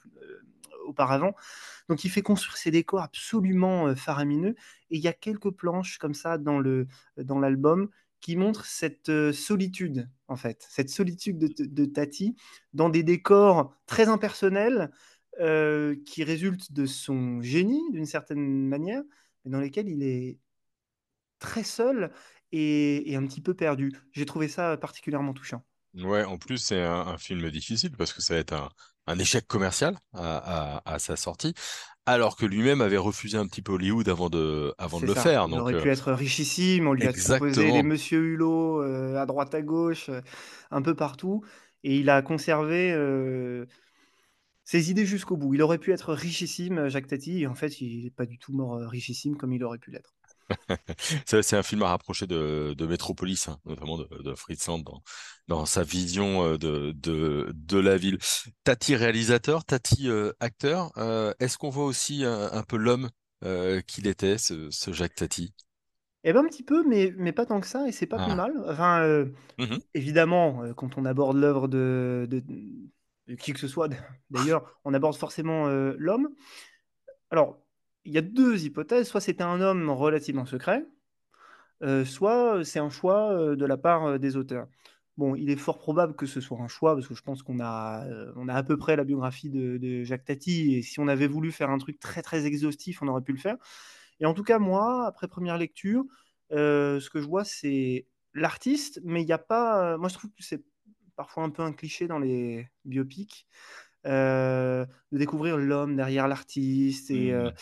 auparavant. 0.90 1.34
Donc 1.88 2.04
il 2.04 2.10
fait 2.10 2.22
construire 2.22 2.58
ces 2.58 2.72
décors 2.72 3.02
absolument 3.02 3.96
faramineux. 3.96 4.56
Et 4.90 4.98
il 4.98 5.02
y 5.02 5.08
a 5.08 5.14
quelques 5.14 5.52
planches 5.52 5.98
comme 5.98 6.14
ça 6.14 6.38
dans 6.38 6.60
l'album 6.60 7.86
dans 7.86 7.92
qui 8.22 8.36
montrent 8.36 8.66
cette 8.66 9.32
solitude, 9.32 10.10
en 10.28 10.36
fait, 10.36 10.68
cette 10.70 10.90
solitude 10.90 11.38
de, 11.38 11.86
Tati 11.86 12.36
dans 12.74 12.90
des 12.90 13.02
décors 13.02 13.74
très 13.86 14.10
impersonnels, 14.10 14.92
euh, 15.40 15.96
qui 16.06 16.26
résulte 16.26 16.74
de 16.74 16.86
son 16.86 17.42
génie, 17.42 17.82
d'une 17.92 18.06
certaine 18.06 18.68
manière, 18.68 19.04
mais 19.46 19.52
dans 19.52 19.62
lesquels 19.62 19.88
il 19.88 20.04
est 20.04 20.38
très 21.40 21.64
seul 21.64 22.12
et, 22.52 23.16
un 23.16 23.26
petit 23.26 23.42
peu 23.42 23.54
perdu. 23.54 23.94
J'ai 24.12 24.26
trouvé 24.26 24.50
ça 24.50 24.76
particulièrement 24.78 25.34
touchant. 25.34 25.64
Ouais, 25.96 26.24
en 26.24 26.38
plus, 26.38 26.58
c'est 26.58 26.82
un, 26.82 27.18
film 27.18 27.50
difficile 27.50 27.92
parce 27.98 28.14
que 28.14 28.22
ça 28.22 28.36
va 28.36 28.40
être 28.40 28.72
un, 29.08 29.20
échec 29.20 29.48
commercial 29.48 29.98
à, 30.14 30.98
sa 31.00 31.16
sortie, 31.16 31.54
alors 32.06 32.36
que 32.36 32.46
lui-même 32.46 32.82
avait 32.82 32.98
refusé 32.98 33.38
un 33.38 33.48
petit 33.48 33.62
peu 33.62 33.74
Hollywood 33.74 34.08
avant 34.08 34.30
de, 34.30 34.74
avant 34.78 35.00
de 35.00 35.06
le 35.06 35.16
faire. 35.16 35.48
Il 35.50 35.54
aurait 35.56 35.82
pu 35.82 35.90
euh, 35.90 35.92
être 35.92 36.12
richissime, 36.12 36.88
on 36.88 36.94
lui 36.94 37.08
a 37.08 37.14
proposé 37.14 37.72
les 37.72 37.84
Monsieur 37.84 38.20
Hulot 38.20 38.84
euh, 38.84 39.16
à 39.18 39.26
droite 39.26 39.56
à 39.56 39.62
gauche, 39.62 40.10
un 40.70 40.82
peu 40.82 40.96
partout, 40.96 41.44
et 41.84 41.98
il 41.98 42.10
a 42.10 42.22
conservé 42.22 42.94
ses 44.70 44.92
idées 44.92 45.08
jusqu'au 45.08 45.36
bout. 45.36 45.56
Il 45.56 45.64
aurait 45.64 45.80
pu 45.80 45.92
être 45.94 46.14
richissime, 46.14 46.78
euh, 46.78 46.90
Jacques 46.90 47.08
Tati, 47.08 47.42
et 47.42 47.48
en 47.48 47.56
fait, 47.56 47.82
il 47.82 48.04
n'est 48.04 48.12
pas 48.12 48.28
du 48.28 48.38
tout 48.38 48.54
mort 48.54 48.76
euh, 48.76 48.88
richissime 48.88 49.36
comme 49.36 49.52
il 49.52 49.64
aurait 49.64 49.80
pu 49.80 49.90
l'être. 49.90 50.14
C'est 51.26 51.54
un 51.56 51.64
film 51.64 51.84
à 51.84 51.90
rapprocher 51.90 52.28
de, 52.28 52.74
de 52.78 52.86
Metropolis, 52.86 53.48
hein, 53.48 53.58
notamment 53.66 53.98
de, 53.98 54.08
de 54.24 54.36
Fritz 54.36 54.68
Land 54.68 54.80
dans, 54.80 55.02
dans, 55.48 55.66
sa 55.66 55.84
vision 55.84 56.44
euh, 56.44 56.58
de, 56.58 56.92
de, 56.96 57.52
de, 57.54 57.78
la 57.80 57.98
ville. 57.98 58.18
Tati 58.64 58.96
réalisateur, 58.96 59.66
Tati 59.66 60.10
acteur, 60.40 60.92
est-ce 61.40 61.58
qu'on 61.58 61.70
voit 61.70 61.86
aussi 61.86 62.24
un, 62.26 62.64
peu 62.64 62.78
l'homme 62.78 63.10
euh, 63.44 63.82
qu'il 63.82 64.08
était, 64.08 64.38
ce, 64.38 64.70
ce 64.72 64.92
Jacques 64.92 65.16
Tati? 65.16 65.54
Eh 66.24 66.34
ben, 66.34 66.44
un 66.44 66.48
petit 66.48 66.64
peu, 66.64 66.84
mais 66.88 67.14
mais 67.18 67.32
pas 67.32 67.46
tant 67.46 67.62
que 67.62 67.68
ça 67.68 67.88
et 67.88 67.92
c'est 67.94 68.06
pas 68.06 68.18
plus 68.18 68.32
Ah. 68.32 68.36
mal. 68.36 68.54
Enfin, 68.68 69.26
Mhm. 69.58 69.80
évidemment, 69.94 70.74
quand 70.76 70.98
on 70.98 71.06
aborde 71.06 71.38
l'œuvre 71.38 71.68
de 71.68 72.28
qui 73.40 73.54
que 73.54 73.60
ce 73.60 73.68
soit, 73.68 73.88
d'ailleurs, 74.30 74.80
on 74.86 74.94
aborde 74.94 75.16
forcément, 75.16 75.68
l'homme. 75.68 76.30
Alors, 77.32 77.60
il 78.06 78.14
y 78.14 78.18
a 78.18 78.22
2 78.22 78.64
hypothèses, 78.66 79.08
soit 79.08 79.22
c'était 79.22 79.44
un 79.44 79.62
homme 79.62 79.90
relativement 79.90 80.46
secret, 80.46 80.86
heu, 81.84 82.06
soit, 82.06 82.64
c'est 82.66 82.80
un 82.80 82.90
choix, 82.90 83.34
heu, 83.34 83.56
de 83.56 83.66
la 83.66 83.78
part, 83.78 84.08
heu, 84.08 84.20
des 84.20 84.38
auteurs. 84.38 84.68
Bon, 85.18 85.36
il 85.36 85.50
est 85.50 85.58
fort 85.58 85.80
probable 85.80 86.16
que 86.16 86.26
ce 86.26 86.40
soit 86.42 86.60
un 86.62 86.68
choix 86.70 86.96
parce 86.96 87.08
que 87.08 87.14
je 87.16 87.22
pense 87.24 87.44
qu'on 87.44 87.60
a, 87.62 88.06
on 88.38 88.48
a 88.48 88.54
à 88.54 88.64
peu 88.64 88.78
près 88.78 88.96
la 88.96 89.04
biographie 89.04 89.50
de 89.50 89.78
de 89.78 90.04
Jacques 90.04 90.24
Tati 90.26 90.76
et 90.76 90.82
si 90.82 91.00
on 91.02 91.08
avait 91.10 91.28
voulu 91.28 91.52
faire 91.52 91.70
un 91.72 91.78
truc 91.78 92.00
très, 92.00 92.22
très 92.22 92.46
exhaustif, 92.46 93.02
on 93.02 93.08
aurait 93.10 93.22
pu 93.22 93.34
le 93.34 93.38
faire 93.40 93.58
et 94.20 94.26
en 94.26 94.34
tout 94.34 94.44
cas, 94.44 94.60
moi, 94.60 95.06
après 95.08 95.28
première 95.28 95.58
lecture, 95.58 96.04
ce 96.52 97.10
que 97.10 97.22
je 97.22 97.28
vois, 97.28 97.44
c'est 97.46 98.08
l'artiste, 98.34 99.02
mais 99.04 99.22
il 99.24 99.28
y 99.28 99.34
a 99.34 99.38
pas, 99.38 99.98
moi 99.98 100.10
je 100.10 100.16
trouve 100.16 100.32
que 100.32 100.44
c'est 100.44 100.64
parfois 101.16 101.44
un 101.44 101.50
peu 101.50 101.64
un 101.64 101.74
cliché 101.74 102.08
dans 102.08 102.20
les 102.20 102.68
biopics, 102.86 103.48
heu, 104.06 104.86
de 105.12 105.18
découvrir 105.18 105.58
l'homme 105.58 105.96
derrière 105.96 106.28
l'artiste 106.28 107.12
et 107.12 107.32
heu 107.34 107.52
Hmm. 107.52 107.56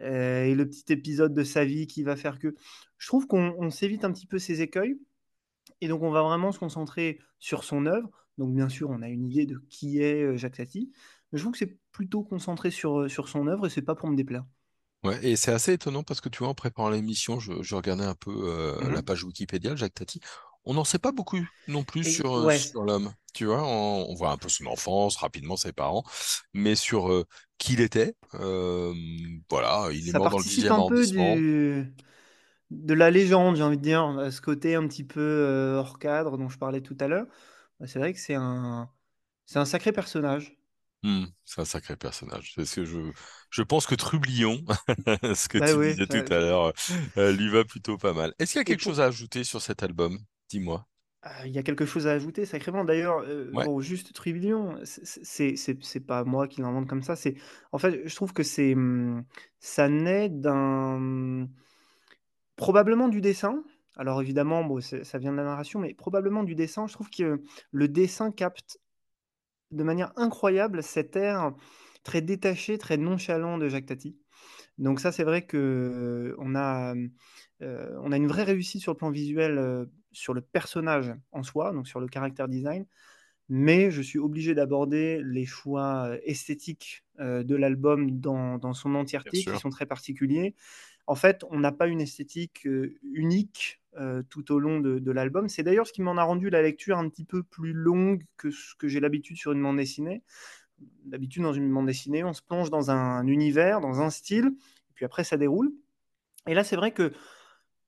heu 0.00 0.44
et 0.46 0.54
le 0.54 0.68
petit 0.68 0.92
épisode 0.92 1.34
de 1.34 1.44
sa 1.44 1.64
vie 1.64 1.86
qui 1.86 2.02
va 2.04 2.16
faire 2.16 2.38
que 2.38 2.54
je 2.98 3.06
trouve 3.08 3.26
qu'on 3.26 3.54
on 3.58 3.70
s'évite 3.70 4.04
un 4.04 4.12
petit 4.12 4.26
peu 4.26 4.38
ces 4.38 4.62
écueils 4.62 4.96
et 5.80 5.88
donc 5.88 6.02
on 6.02 6.10
va 6.10 6.22
vraiment 6.22 6.52
se 6.52 6.58
concentrer 6.58 7.20
sur 7.38 7.64
son 7.64 7.86
œuvre. 7.86 8.10
Donc 8.38 8.54
bien 8.54 8.68
sûr, 8.68 8.90
on 8.90 9.02
a 9.02 9.08
une 9.08 9.30
idée 9.30 9.46
de 9.46 9.58
qui 9.70 10.00
est, 10.02 10.36
Jacques 10.38 10.56
Tati, 10.56 10.92
mais 11.32 11.38
je 11.38 11.44
trouve 11.44 11.52
que 11.52 11.58
c'est 11.58 11.78
plutôt 11.92 12.22
concentré 12.24 12.70
sur, 12.70 13.10
sur 13.10 13.28
son 13.28 13.46
œuvre 13.46 13.66
et 13.66 13.70
c'est 13.70 13.82
pas 13.82 13.94
pour 13.94 14.08
me 14.10 14.16
déplaire. 14.16 14.44
Ouais, 15.04 15.18
et 15.26 15.34
c'est 15.36 15.50
assez 15.52 15.72
étonnant 15.72 16.04
parce 16.04 16.20
que 16.20 16.28
tu 16.28 16.38
vois, 16.38 16.48
en 16.48 16.54
préparant 16.54 16.88
l'émission, 16.90 17.40
je, 17.40 17.60
je 17.62 17.74
regardais 17.74 18.04
un 18.04 18.14
peu 18.14 18.30
euh, 18.48 18.80
Mmh 18.80 18.92
la 18.92 19.02
mh 19.02 19.02
page 19.02 19.24
Wikipédia 19.24 19.70
de 19.72 19.76
Jacques 19.76 19.94
Tati. 19.94 20.20
On 20.64 20.74
n'en 20.74 20.84
sait 20.84 20.98
pas 20.98 21.12
beaucoup 21.12 21.48
non 21.66 21.84
plus 21.84 22.04
et 22.04 22.04
sur, 22.04 22.36
euh, 22.36 22.48
ouais. 22.48 22.72
sur 22.72 22.82
l'homme. 22.84 23.12
Tu 23.34 23.46
vois, 23.46 23.62
on, 23.64 24.06
on 24.10 24.14
voit 24.14 24.30
un 24.32 24.38
peu 24.38 24.48
son 24.48 24.66
enfance, 24.66 25.16
rapidement 25.16 25.56
ses 25.56 25.72
parents, 25.72 26.04
mais 26.54 26.74
sur 26.76 27.10
euh, 27.12 27.26
qui 27.58 27.74
il 27.74 27.80
était, 27.80 28.14
euh, 28.34 28.94
voilà, 29.50 29.88
il 29.92 30.08
est 30.08 30.12
Ça 30.12 30.20
mort 30.20 30.28
dans 30.30 30.38
le 30.38 30.44
participe 30.44 30.44
dixième 30.44 30.72
un 30.72 30.82
peu 30.82 31.06
du 31.06 31.94
de 32.70 32.94
la 32.94 33.10
légende, 33.10 33.56
j'ai 33.56 33.62
envie 33.62 33.76
de 33.78 33.82
dire, 33.82 34.04
heu, 34.20 34.30
ce 34.30 34.40
côté 34.40 34.74
un 34.76 34.86
petit 34.88 35.04
peu, 35.04 35.76
hors 35.78 35.98
cadre 35.98 36.38
dont 36.38 36.48
je 36.48 36.58
parlais 36.58 36.80
tout 36.82 36.96
à 37.00 37.08
l'heure. 37.08 37.26
Bah, 37.80 37.86
c'est 37.86 37.98
vrai 37.98 38.12
que 38.14 38.18
c'est 38.20 38.34
un 38.36 38.90
c'est 39.46 39.58
un 39.60 39.66
sacré 39.66 39.92
personnage. 39.92 40.56
Hmm, 41.04 41.24
c'est 41.44 41.60
un 41.60 41.64
sacré 41.64 41.96
personnage. 41.96 42.52
Parce 42.54 42.74
que 42.74 42.84
je, 42.84 43.10
je 43.50 43.62
pense 43.62 43.86
que 43.86 43.96
Trublion, 43.96 44.62
ce 45.34 45.48
que 45.48 45.58
Bah, 45.58 45.72
tu 45.72 45.78
disais 45.80 46.06
tout 46.06 46.22
ça 46.28 46.36
à 46.36 46.38
l'heure, 46.38 46.72
euh, 47.18 47.32
lui 47.32 47.48
va 47.50 47.64
plutôt 47.64 47.98
pas 47.98 48.12
mal. 48.12 48.32
Est-ce 48.38 48.52
qu'il 48.52 48.60
y 48.60 48.62
a 48.62 48.64
quelque 48.64 48.80
pour 48.80 48.92
chose 48.92 49.00
à 49.00 49.06
ajouter 49.06 49.42
sur 49.42 49.60
cet 49.60 49.82
album? 49.82 50.18
Dis-moi. 50.52 50.86
ah, 51.22 51.46
il 51.46 51.52
y 51.52 51.58
a 51.58 51.62
quelque 51.62 51.86
chose 51.86 52.06
à 52.08 52.12
ajouter 52.12 52.46
sacrément. 52.46 52.84
D'ailleurs, 52.84 53.24
Ouais, 53.52 53.64
bon, 53.64 53.80
juste 53.80 54.12
Tribillon, 54.12 54.80
c'est 54.84 56.06
pas 56.06 56.24
moi 56.24 56.48
qui 56.48 56.60
l'invente 56.60 56.88
comme 56.88 57.02
ça, 57.02 57.14
c'est 57.16 57.36
en 57.70 57.78
fait, 57.78 58.06
je 58.08 58.14
trouve 58.16 58.32
que 58.32 58.42
c'est, 58.42 58.74
mmh, 58.74 59.24
ça 59.60 59.88
naît 59.88 60.28
d'un, 60.28 61.48
probablement 62.56 63.08
du 63.08 63.20
dessin. 63.20 63.62
Alors 63.96 64.22
évidemment, 64.22 64.64
bon, 64.64 64.80
ça 64.80 65.18
vient 65.18 65.32
de 65.32 65.36
la 65.36 65.44
narration, 65.44 65.78
mais 65.80 65.94
probablement 65.94 66.44
du 66.44 66.54
dessin. 66.54 66.86
Je 66.86 66.94
trouve 66.94 67.10
que 67.10 67.42
le 67.70 67.88
dessin 67.88 68.32
capte 68.32 68.78
de 69.70 69.82
manière 69.84 70.12
incroyable 70.16 70.82
cet 70.82 71.16
air 71.16 71.54
très 72.04 72.22
détaché, 72.22 72.78
très 72.78 72.96
nonchalant 72.96 73.58
de 73.58 73.68
Jacques 73.68 73.86
Tati. 73.86 74.16
Donc 74.78 75.00
ça, 75.00 75.12
c'est 75.12 75.24
vrai 75.24 75.46
qu'on 75.46 76.54
a, 76.54 76.92
hem, 76.94 77.10
on 77.60 78.12
a 78.12 78.16
une 78.16 78.26
vraie 78.26 78.44
réussite 78.44 78.80
sur 78.82 78.92
le 78.92 78.96
plan 78.98 79.10
visuel, 79.10 79.86
sur 80.12 80.34
le 80.34 80.40
personnage 80.40 81.14
en 81.32 81.42
soi, 81.42 81.72
donc 81.72 81.86
sur 81.88 82.00
le 82.00 82.08
character 82.12 82.44
design, 82.48 82.86
mais 83.48 83.90
je 83.90 84.02
suis 84.02 84.18
obligé 84.18 84.54
d'aborder 84.54 85.20
les 85.24 85.46
choix, 85.46 86.10
esthétiques, 86.24 87.04
de 87.18 87.54
l'album 87.54 88.20
dans 88.20 88.58
dans 88.58 88.74
son 88.74 88.94
entièreté 88.94 89.44
qui 89.44 89.58
sont 89.58 89.70
très 89.70 89.86
particuliers. 89.86 90.54
En 91.06 91.14
fait, 91.16 91.44
on 91.50 91.58
n'a 91.60 91.72
pas 91.72 91.88
une 91.88 92.00
esthétique, 92.00 92.66
unique, 93.02 93.82
tout 94.30 94.52
au 94.52 94.58
long 94.58 94.80
de 94.80 94.98
de 94.98 95.12
l'album. 95.12 95.48
C'est 95.48 95.62
d'ailleurs 95.62 95.86
ce 95.86 95.92
qui 95.92 96.02
m'en 96.02 96.16
a 96.16 96.22
rendu 96.24 96.50
la 96.50 96.62
lecture 96.62 96.98
un 96.98 97.08
petit 97.08 97.24
peu 97.24 97.42
plus 97.42 97.72
longue 97.72 98.24
que 98.36 98.50
ce 98.50 98.74
que 98.76 98.88
j'ai 98.88 99.00
l'habitude 99.00 99.36
sur 99.36 99.52
une 99.52 99.62
bande 99.62 99.76
dessinée. 99.78 100.22
D'habitude, 101.04 101.42
dans 101.42 101.52
une 101.52 101.72
bande 101.72 101.86
dessinée, 101.86 102.24
on 102.24 102.32
se 102.32 102.42
plonge 102.42 102.70
dans 102.70 102.90
un 102.90 103.26
univers, 103.26 103.80
dans 103.80 104.00
un 104.00 104.10
style, 104.10 104.46
et 104.46 104.92
puis 104.94 105.04
après 105.04 105.24
ça 105.24 105.36
déroule. 105.36 105.72
Et 106.46 106.54
là, 106.54 106.64
c'est 106.64 106.76
vrai 106.76 106.92
que 106.92 107.12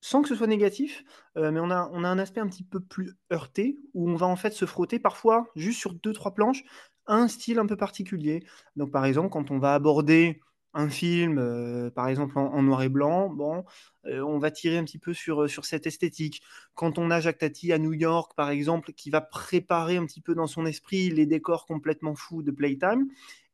sans 0.01 0.23
que 0.23 0.29
ce 0.29 0.35
soit 0.35 0.47
négatif, 0.47 1.05
heu, 1.37 1.51
mais 1.51 1.61
on 1.61 1.71
a 1.71 1.89
on 1.93 2.05
a 2.05 2.09
un 2.09 2.19
aspect 2.19 2.41
un 2.41 2.49
petit 2.49 2.65
peu 2.65 2.81
plus 2.81 3.15
heurté, 3.33 3.79
où 3.95 4.11
on 4.11 4.17
va 4.17 4.27
en 4.27 4.37
fait 4.37 4.53
se 4.53 4.67
frotter 4.67 4.99
parfois 4.99 5.49
juste 5.57 5.81
sur 5.81 5.95
deux 5.95 6.13
trois 6.13 6.35
planches, 6.35 6.65
un 7.07 7.29
style 7.29 7.59
un 7.59 7.67
peu 7.67 7.77
particulier. 7.77 8.45
Donc 8.77 8.91
par 8.91 9.05
exemple, 9.07 9.31
quand 9.31 9.51
on 9.51 9.59
va 9.59 9.75
aborder 9.75 10.41
un 10.75 10.88
film, 10.88 11.38
heu, 11.38 11.90
par 11.95 12.09
exemple 12.09 12.38
en 12.38 12.62
noir 12.62 12.83
et 12.83 12.88
blanc, 12.88 13.28
bon, 13.31 13.64
heu, 14.07 14.25
on 14.25 14.38
va 14.38 14.50
tirer 14.50 14.76
un 14.78 14.85
petit 14.85 14.99
peu 14.99 15.14
sur, 15.14 15.43
heu, 15.43 15.49
sur 15.49 15.64
cette 15.64 15.87
esthétique. 15.87 16.43
Quand 16.75 16.99
on 16.99 17.11
a 17.11 17.21
Jacques 17.21 17.38
Tati 17.38 17.73
à 17.73 17.78
New 17.78 17.93
York, 17.93 18.33
par 18.37 18.50
exemple, 18.50 18.93
qui 18.93 19.11
va 19.11 19.21
préparer 19.21 19.97
un 19.97 20.07
petit 20.07 20.21
peu 20.21 20.35
dans 20.35 20.47
son 20.49 20.66
esprit 20.66 21.11
les 21.11 21.26
décors 21.26 21.66
complètement 21.66 22.14
fous 22.14 22.43
de 22.43 22.50
Playtime, 22.50 23.07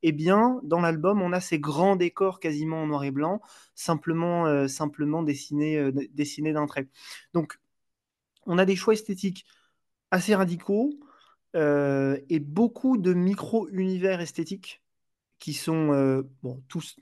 eh 0.03 0.13
bien, 0.13 0.61
dans 0.63 0.81
l'album, 0.81 1.21
on 1.21 1.33
a 1.33 1.41
ces 1.41 1.59
grands 1.59 1.97
décors 1.97 2.41
quasiment 2.41 2.83
en 2.83 2.87
noir 2.87 3.05
et 3.05 3.11
blanc, 3.11 3.43
simplement, 3.75 4.67
simplement 4.67 5.23
dessinés, 5.23 5.93
dessinés 6.13 6.55
d'un 6.55 6.67
trait. 6.67 6.89
Donc, 7.35 7.59
on 8.47 8.57
a 8.59 8.65
des 8.65 8.77
choix 8.77 8.95
esthétiques 8.95 9.45
assez 10.11 10.35
radicaux, 10.35 10.99
et 11.55 12.39
beaucoup 12.41 12.97
de 12.97 13.13
micro-univers 13.13 14.21
esthétiques 14.21 14.83
qui 15.39 15.53
sont, 15.53 16.25
bon, 16.43 16.63
tous 16.69 16.97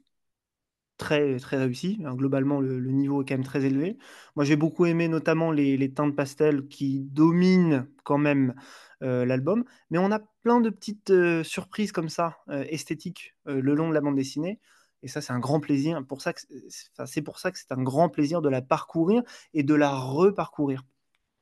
très, 0.98 1.38
très 1.38 1.56
réussis, 1.56 2.00
hein. 2.04 2.14
Globalement, 2.14 2.60
le 2.60 2.80
niveau 2.92 3.22
est 3.22 3.24
quand 3.26 3.34
même 3.34 3.44
très 3.44 3.64
élevé. 3.64 3.96
Moi, 4.36 4.44
j'ai 4.44 4.56
beaucoup 4.56 4.84
aimé 4.86 5.08
notamment 5.08 5.50
les 5.52 5.92
teintes 5.94 6.14
pastel 6.16 6.66
qui 6.68 7.00
dominent 7.00 7.86
quand 8.04 8.18
même, 8.18 8.54
heu, 9.02 9.24
l'album, 9.24 9.64
mais 9.90 9.98
on 9.98 10.10
a 10.12 10.18
plein 10.42 10.60
de 10.60 10.70
petites, 10.70 11.10
heu, 11.10 11.42
surprises 11.44 11.92
comme 11.92 12.08
ça, 12.08 12.38
heu, 12.50 12.64
esthétiques, 12.72 13.34
le 13.46 13.74
long 13.74 13.88
de 13.88 13.94
la 13.94 14.00
bande 14.00 14.16
dessinée 14.16 14.60
et 15.02 15.08
ça, 15.08 15.20
c'est 15.20 15.32
un 15.32 15.38
grand 15.38 15.60
plaisir. 15.60 16.04
Pour 16.06 16.22
ça 16.22 16.32
c'est 17.06 17.22
pour 17.22 17.38
ça 17.38 17.50
que 17.52 17.58
c'est 17.58 17.72
un 17.72 17.82
grand 17.82 18.08
plaisir 18.08 18.42
de 18.42 18.48
la 18.48 18.62
parcourir 18.62 19.22
et 19.54 19.62
de 19.62 19.74
la 19.74 19.94
reparcourir. 19.94 20.84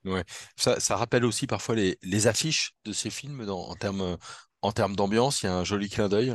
Ouais. 0.05 0.25
Ça, 0.57 0.97
rappelle 0.97 1.25
aussi 1.25 1.47
parfois 1.47 1.75
les, 1.75 2.27
affiches 2.27 2.75
de 2.85 2.93
ces 2.93 3.11
films 3.11 3.47
en 3.49 4.73
termes 4.73 4.97
d'ambiance. 4.97 5.43
Il 5.43 5.47
y 5.47 5.49
a 5.49 5.55
un 5.55 5.65
joli 5.65 5.89
clin 5.89 6.09
d'œil. 6.09 6.35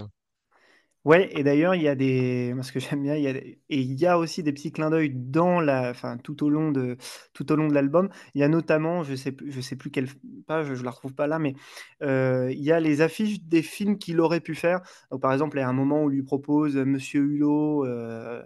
Ouais 1.05 1.29
et 1.35 1.41
d'ailleurs, 1.43 1.73
il 1.73 1.81
y 1.81 1.87
a 1.87 1.95
des 1.95 2.51
moi, 2.53 2.61
ce 2.61 2.71
que 2.71 2.79
j'aime 2.79 3.01
bien, 3.01 3.15
il 3.15 3.23
y 3.23 3.27
a 3.27 3.31
et 3.35 3.55
il 3.69 3.93
y 3.99 4.05
a 4.05 4.19
aussi 4.19 4.43
des 4.43 4.53
petits 4.53 4.71
clins 4.71 4.91
d'œil 4.91 5.09
dans 5.15 5.59
la 5.59 5.89
enfin, 5.89 6.17
tout 6.17 6.43
au 6.43 6.49
long 6.49 6.71
de 6.71 6.95
tout 7.33 7.51
au 7.51 7.55
long 7.55 7.67
de 7.67 7.73
l'album. 7.73 8.09
Il 8.35 8.41
y 8.41 8.43
a 8.43 8.47
notamment, 8.47 9.01
je 9.01 9.15
sais 9.15 9.35
je 9.47 9.61
sais 9.61 9.75
plus 9.75 9.89
quelle 9.89 10.07
page, 10.45 10.75
je 10.75 10.83
la 10.83 10.91
retrouve 10.91 11.15
pas 11.15 11.25
là, 11.25 11.39
mais 11.39 11.55
heu, 12.03 12.49
il 12.51 12.61
y 12.61 12.71
a 12.71 12.79
les 12.79 13.01
affiches 13.01 13.41
des 13.41 13.63
films 13.63 13.97
qu'il 13.97 14.19
aurait 14.21 14.41
pu 14.41 14.53
faire. 14.53 14.81
Par 15.23 15.33
exemple, 15.33 15.57
il 15.57 15.61
y 15.61 15.63
a 15.63 15.69
un 15.69 15.73
moment 15.73 16.01
où 16.01 16.05
on 16.05 16.07
lui 16.07 16.21
propose, 16.21 16.77
heu, 16.77 16.85
Monsieur 16.85 17.21
Hulot, 17.21 17.85
heu, 17.87 18.43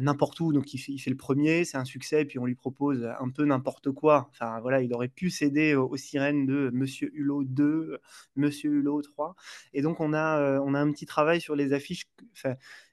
N'importe 0.00 0.38
où, 0.40 0.52
donc 0.52 0.72
il 0.72 0.78
fait 0.78 0.92
il 0.92 0.98
fait 0.98 1.10
le 1.10 1.16
premier, 1.16 1.64
c'est 1.64 1.76
un 1.76 1.84
succès, 1.84 2.24
puis 2.24 2.38
on 2.38 2.46
lui 2.46 2.54
propose, 2.54 3.04
un 3.18 3.30
peu 3.30 3.44
n'importe 3.44 3.90
quoi. 3.90 4.28
Enfin 4.30 4.60
voilà, 4.60 4.82
il 4.82 4.94
aurait 4.94 5.08
pu 5.08 5.30
céder 5.30 5.74
aux 5.74 5.96
sirènes 5.96 6.46
de 6.46 6.70
Monsieur 6.72 7.10
Hulot 7.12 7.44
2, 7.44 7.98
Monsieur 8.36 8.70
Hulot 8.70 9.02
3 9.02 9.34
et 9.72 9.82
donc 9.82 10.00
on 10.00 10.12
a, 10.14 10.60
on 10.60 10.74
a 10.74 10.80
un 10.80 10.92
petit 10.92 11.06
travail 11.06 11.40
sur 11.40 11.56
les 11.56 11.72
affiches 11.72 12.08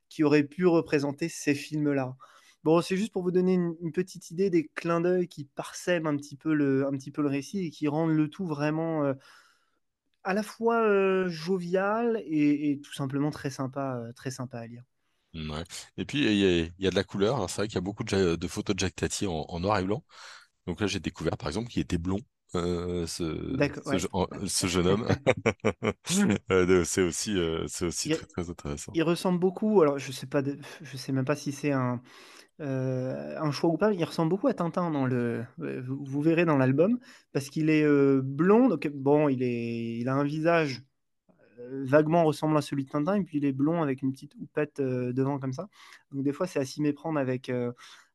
qui 0.09 0.23
auraient 0.23 0.43
pu 0.43 0.65
représenter 0.65 1.29
ces 1.29 1.53
films-là. 1.53 2.15
Bon, 2.63 2.81
c'est 2.81 2.97
juste 2.97 3.13
pour 3.13 3.21
vous 3.23 3.31
donner 3.31 3.53
une 3.53 3.91
petite 3.91 4.31
idée 4.31 4.49
des 4.49 4.67
clins 4.75 5.01
d'œil 5.01 5.27
qui 5.27 5.45
parsèment 5.45 6.07
un 6.07 6.17
petit 6.17 6.35
peu 6.35 6.53
le 6.53 6.85
un 6.87 6.91
petit 6.91 7.11
peu 7.11 7.21
le 7.21 7.29
récit 7.29 7.67
et 7.67 7.69
qui 7.69 7.87
rendent 7.87 8.15
le 8.15 8.29
tout 8.29 8.45
vraiment, 8.47 9.13
à 10.23 10.33
la 10.33 10.43
fois, 10.43 11.27
jovial 11.27 12.21
et 12.25 12.71
et 12.71 12.79
tout 12.81 12.93
simplement 12.93 13.31
très 13.31 13.49
sympa, 13.49 14.01
très 14.15 14.31
sympa 14.31 14.59
à 14.59 14.67
lire. 14.67 14.83
Ouais. 15.37 15.63
Et 15.97 16.05
puis, 16.05 16.19
il 16.25 16.33
y 16.37 16.45
a, 16.45 16.65
il 16.79 16.83
y 16.85 16.87
a 16.87 16.89
de 16.89 16.95
la 16.95 17.03
couleur. 17.03 17.35
Alors, 17.35 17.49
c'est 17.49 17.57
vrai 17.61 17.67
qu'il 17.67 17.75
y 17.75 17.77
a 17.77 17.81
beaucoup 17.81 18.03
de, 18.03 18.37
photos 18.47 18.75
de 18.75 18.79
Jack 18.79 18.95
Tati 18.95 19.27
en, 19.27 19.45
en 19.47 19.59
noir 19.59 19.77
et 19.79 19.83
blanc. 19.83 20.03
Donc 20.67 20.81
là, 20.81 20.87
j'ai 20.87 20.99
découvert, 20.99 21.37
par 21.37 21.49
exemple, 21.49 21.69
qu'il 21.69 21.81
était 21.81 21.97
blond, 21.99 22.19
euh, 22.55 23.07
ce, 23.07 23.23
D'accord, 23.51 23.83
ce, 23.83 23.97
ouais. 23.97 23.99
je- 23.99 24.07
en- 24.13 24.27
ce 24.47 24.67
jeune 24.67 24.87
homme. 24.87 25.07
Euh, 26.51 26.83
c'est 26.85 27.01
aussi, 27.01 27.37
euh, 27.37 27.65
c'est 27.67 27.85
aussi 27.85 28.09
Il 28.09 28.17
très, 28.17 28.25
très 28.25 28.49
intéressant. 28.49 28.95
il 28.95 29.03
ressemble 29.03 29.39
beaucoup, 29.39 29.81
alors 29.81 29.99
je 29.99 30.11
sais 30.11 30.27
pas 30.27 30.41
de 30.41 30.57
je 30.81 30.97
sais 30.97 31.11
même 31.11 31.25
pas 31.25 31.35
si 31.35 31.51
c'est 31.51 31.71
un, 31.73 32.01
un 32.59 33.51
choix 33.51 33.69
ou 33.69 33.77
pas, 33.77 33.93
il 33.93 34.03
ressemble 34.03 34.29
beaucoup 34.29 34.47
à 34.47 34.53
Tintin 34.53 34.91
dans 34.91 35.05
le 35.05 35.45
vous 35.57 36.03
vous 36.05 36.21
verrez 36.21 36.45
dans 36.45 36.57
l'album 36.57 36.99
parce 37.33 37.49
qu'il 37.49 37.69
est, 37.69 37.85
blond 38.21 38.69
donc 38.69 38.87
bon, 38.89 39.29
il 39.29 39.43
est 39.43 39.99
il 39.99 40.09
a 40.09 40.15
un 40.15 40.23
visage, 40.23 40.81
vaguement 41.71 42.23
ressemblant 42.23 42.57
à 42.57 42.61
celui 42.61 42.85
de 42.85 42.89
Tintin, 42.89 43.15
et 43.15 43.23
puis 43.23 43.37
il 43.37 43.45
est 43.45 43.51
blond 43.51 43.81
avec 43.81 44.01
une 44.01 44.11
petite 44.11 44.35
houppette 44.35 44.81
devant 44.81 45.39
comme 45.39 45.53
ça. 45.53 45.67
Donc 46.11 46.23
des 46.23 46.33
fois, 46.33 46.47
c'est 46.47 46.59
à 46.59 46.65
s'y 46.65 46.81
méprendre 46.81 47.19
avec, 47.19 47.51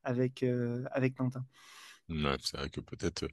avec, 0.02 0.44
avec 0.90 1.14
Tintin. 1.14 1.44
c'est 2.08 2.56
vrai 2.56 2.70
que 2.70 2.80
peut-être 2.80 3.26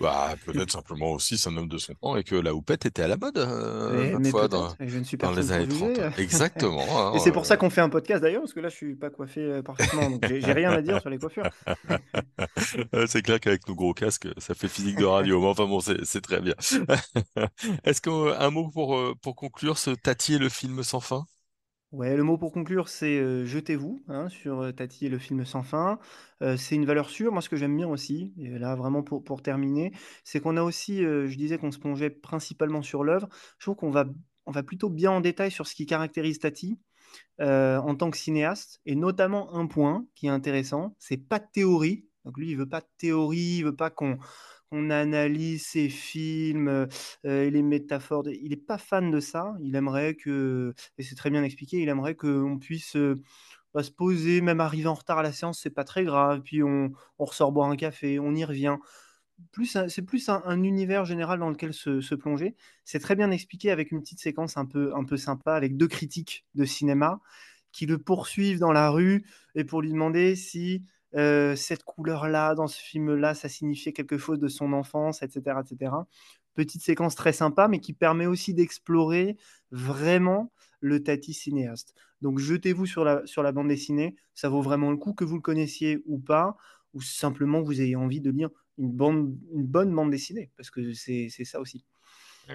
bah, 0.00 0.34
peut-être 0.44 0.72
simplement 0.72 1.12
aussi 1.12 1.38
c'est 1.38 1.48
un 1.48 1.56
homme 1.56 1.68
de 1.68 1.78
son 1.78 1.94
temps 1.94 2.16
et 2.16 2.24
que 2.24 2.34
la 2.34 2.54
houppette 2.54 2.86
était 2.86 3.02
à 3.02 3.08
la 3.08 3.16
mode 3.16 3.38
euh, 3.38 4.18
mais 4.18 4.30
fois 4.30 4.48
dans, 4.48 4.74
je 4.80 4.98
ne 4.98 5.04
suis 5.04 5.16
dans 5.16 5.30
les 5.30 5.52
années 5.52 5.68
30. 5.68 5.98
Exactement. 6.18 6.84
Hein, 6.90 7.12
et 7.14 7.20
c'est 7.20 7.30
pour 7.30 7.46
ça 7.46 7.54
euh. 7.54 7.56
qu'on 7.56 7.70
fait 7.70 7.80
un 7.80 7.88
podcast 7.88 8.22
d'ailleurs, 8.22 8.42
parce 8.42 8.52
que 8.52 8.60
là 8.60 8.68
je 8.68 8.74
suis 8.74 8.94
pas 8.94 9.10
coiffé 9.10 9.40
euh, 9.40 9.62
parfaitement, 9.62 10.10
donc 10.10 10.24
j'ai 10.26 10.52
rien 10.52 10.72
à 10.72 10.82
dire 10.82 11.00
sur 11.00 11.10
les 11.10 11.18
coiffures. 11.18 11.48
c'est 13.06 13.22
clair 13.22 13.38
qu'avec 13.38 13.68
nos 13.68 13.74
gros 13.74 13.94
casques, 13.94 14.28
ça 14.38 14.54
fait 14.54 14.68
physique 14.68 14.98
de 14.98 15.04
radio, 15.04 15.40
mais 15.40 15.46
enfin 15.46 15.66
bon, 15.66 15.80
c'est 15.80 16.04
c'est 16.04 16.20
très 16.20 16.40
bien. 16.40 16.54
Est-ce 17.84 18.00
qu'un 18.00 18.50
mot 18.50 18.70
pour, 18.70 18.98
pour 19.20 19.36
conclure 19.36 19.78
ce 19.78 19.90
Tati 19.90 20.34
et 20.34 20.38
le 20.38 20.48
film 20.48 20.82
sans 20.82 21.00
fin? 21.00 21.26
Ouais, 21.92 22.16
le 22.16 22.22
mot 22.22 22.38
pour 22.38 22.52
conclure, 22.52 22.88
c'est 22.88 23.46
jetez-vous 23.46 24.02
hein, 24.08 24.30
sur 24.30 24.74
Tati 24.74 25.06
et 25.06 25.08
le 25.10 25.18
film 25.18 25.44
sans 25.44 25.62
fin. 25.62 25.98
c'est 26.56 26.74
une 26.74 26.86
valeur 26.86 27.10
sûre. 27.10 27.32
Moi, 27.32 27.42
ce 27.42 27.50
que 27.50 27.56
j'aime 27.56 27.76
bien 27.76 27.86
aussi, 27.86 28.32
et 28.38 28.58
là 28.58 28.74
vraiment 28.74 29.02
pour, 29.02 29.22
pour 29.22 29.42
terminer, 29.42 29.92
c'est 30.24 30.40
qu'on 30.40 30.56
a 30.56 30.62
aussi, 30.62 31.00
je 31.02 31.36
disais 31.36 31.58
qu'on 31.58 31.70
se 31.70 31.78
plongeait 31.78 32.08
principalement 32.08 32.80
sur 32.80 33.04
l'œuvre. 33.04 33.28
Je 33.58 33.66
trouve 33.66 33.76
qu'on 33.76 33.90
va, 33.90 34.06
on 34.46 34.52
va 34.52 34.62
plutôt 34.62 34.88
bien 34.88 35.10
en 35.10 35.20
détail 35.20 35.50
sur 35.50 35.66
ce 35.66 35.74
qui 35.74 35.84
caractérise 35.84 36.38
Tati 36.38 36.78
en 37.38 37.94
tant 37.94 38.10
que 38.10 38.16
cinéaste, 38.16 38.80
et 38.86 38.96
notamment 38.96 39.54
un 39.54 39.66
point 39.66 40.06
qui 40.14 40.28
est 40.28 40.30
intéressant, 40.30 40.96
c'est 40.98 41.18
pas 41.18 41.40
de 41.40 41.46
théorie. 41.52 42.06
Donc 42.24 42.38
lui, 42.38 42.50
il 42.50 42.56
veut 42.56 42.68
pas 42.68 42.80
de 42.80 42.86
théorie, 42.96 43.58
il 43.58 43.64
veut 43.64 43.76
pas 43.76 43.90
qu'on 43.90 44.18
on 44.72 44.90
analyse 44.90 45.66
ses 45.66 45.88
films 45.88 46.88
et 47.24 47.50
les 47.50 47.62
métaphores. 47.62 48.28
Il 48.28 48.50
n'est 48.50 48.56
pas 48.56 48.78
fan 48.78 49.10
de 49.10 49.20
ça. 49.20 49.54
Il 49.60 49.76
aimerait 49.76 50.14
que, 50.14 50.74
et 50.98 51.02
c'est 51.02 51.14
très 51.14 51.30
bien 51.30 51.44
expliqué, 51.44 51.78
il 51.78 51.88
aimerait 51.88 52.16
qu'on 52.16 52.58
puisse 52.58 52.96
bah, 53.74 53.82
se 53.82 53.90
poser, 53.90 54.42
même 54.42 54.60
arriver 54.60 54.88
en 54.88 54.94
retard 54.94 55.18
à 55.18 55.22
la 55.22 55.32
séance, 55.32 55.60
c'est 55.60 55.70
pas 55.70 55.84
très 55.84 56.04
grave. 56.04 56.42
Puis 56.42 56.62
on, 56.62 56.92
ressort 57.18 57.52
boire 57.52 57.70
un 57.70 57.76
café, 57.76 58.18
on 58.18 58.34
y 58.34 58.44
revient. 58.44 58.76
Plus, 59.50 59.76
c'est 59.88 60.02
plus 60.02 60.28
un, 60.28 60.62
univers 60.62 61.04
général 61.04 61.38
dans 61.38 61.48
lequel 61.50 61.72
se, 61.72 62.14
plonger. 62.14 62.54
C'est 62.84 63.00
très 63.00 63.16
bien 63.16 63.30
expliqué 63.30 63.70
avec 63.70 63.90
une 63.90 64.00
petite 64.02 64.20
séquence 64.20 64.56
un 64.56 64.66
peu, 64.66 64.94
un 64.94 65.04
peu 65.04 65.16
sympa, 65.16 65.54
avec 65.54 65.76
deux 65.76 65.88
critiques 65.88 66.44
de 66.54 66.64
cinéma 66.64 67.20
qui 67.72 67.86
le 67.86 67.98
poursuivent 67.98 68.58
dans 68.58 68.72
la 68.72 68.90
rue 68.90 69.24
et 69.54 69.64
pour 69.64 69.82
lui 69.82 69.90
demander 69.90 70.36
si 70.36 70.84
cette 71.14 71.84
couleur-là, 71.84 72.54
dans 72.54 72.66
ce 72.66 72.80
film-là, 72.80 73.34
ça 73.34 73.48
signifiait 73.48 73.92
quelque 73.92 74.18
chose 74.18 74.38
de 74.38 74.48
son 74.48 74.72
enfance, 74.72 75.22
etc., 75.22 75.60
etc. 75.60 75.92
Petite 76.54 76.82
séquence 76.82 77.14
très 77.14 77.32
sympa, 77.32 77.68
mais 77.68 77.80
qui 77.80 77.92
permet 77.92 78.26
aussi 78.26 78.54
d'explorer 78.54 79.36
vraiment 79.70 80.52
le 80.80 81.02
Tati 81.02 81.32
cinéaste. 81.32 81.94
Donc 82.20 82.38
jetez-vous 82.38 82.86
sur 82.86 83.04
la, 83.04 83.26
sur 83.26 83.42
la 83.42 83.52
bande 83.52 83.68
dessinée, 83.68 84.16
ça 84.34 84.48
vaut 84.48 84.62
vraiment 84.62 84.90
le 84.90 84.96
coup 84.96 85.12
que 85.14 85.24
vous 85.24 85.36
le 85.36 85.40
connaissiez 85.40 86.02
ou 86.06 86.18
pas, 86.18 86.56
ou 86.94 87.00
simplement 87.00 87.62
vous 87.62 87.80
ayez 87.80 87.96
envie 87.96 88.20
de 88.20 88.30
lire 88.30 88.50
une, 88.78 88.92
bande, 88.92 89.36
une 89.52 89.66
bonne 89.66 89.94
bande 89.94 90.10
dessinée, 90.10 90.50
parce 90.56 90.70
que 90.70 90.92
c'est 90.92 91.28
ça 91.44 91.60
aussi 91.60 91.84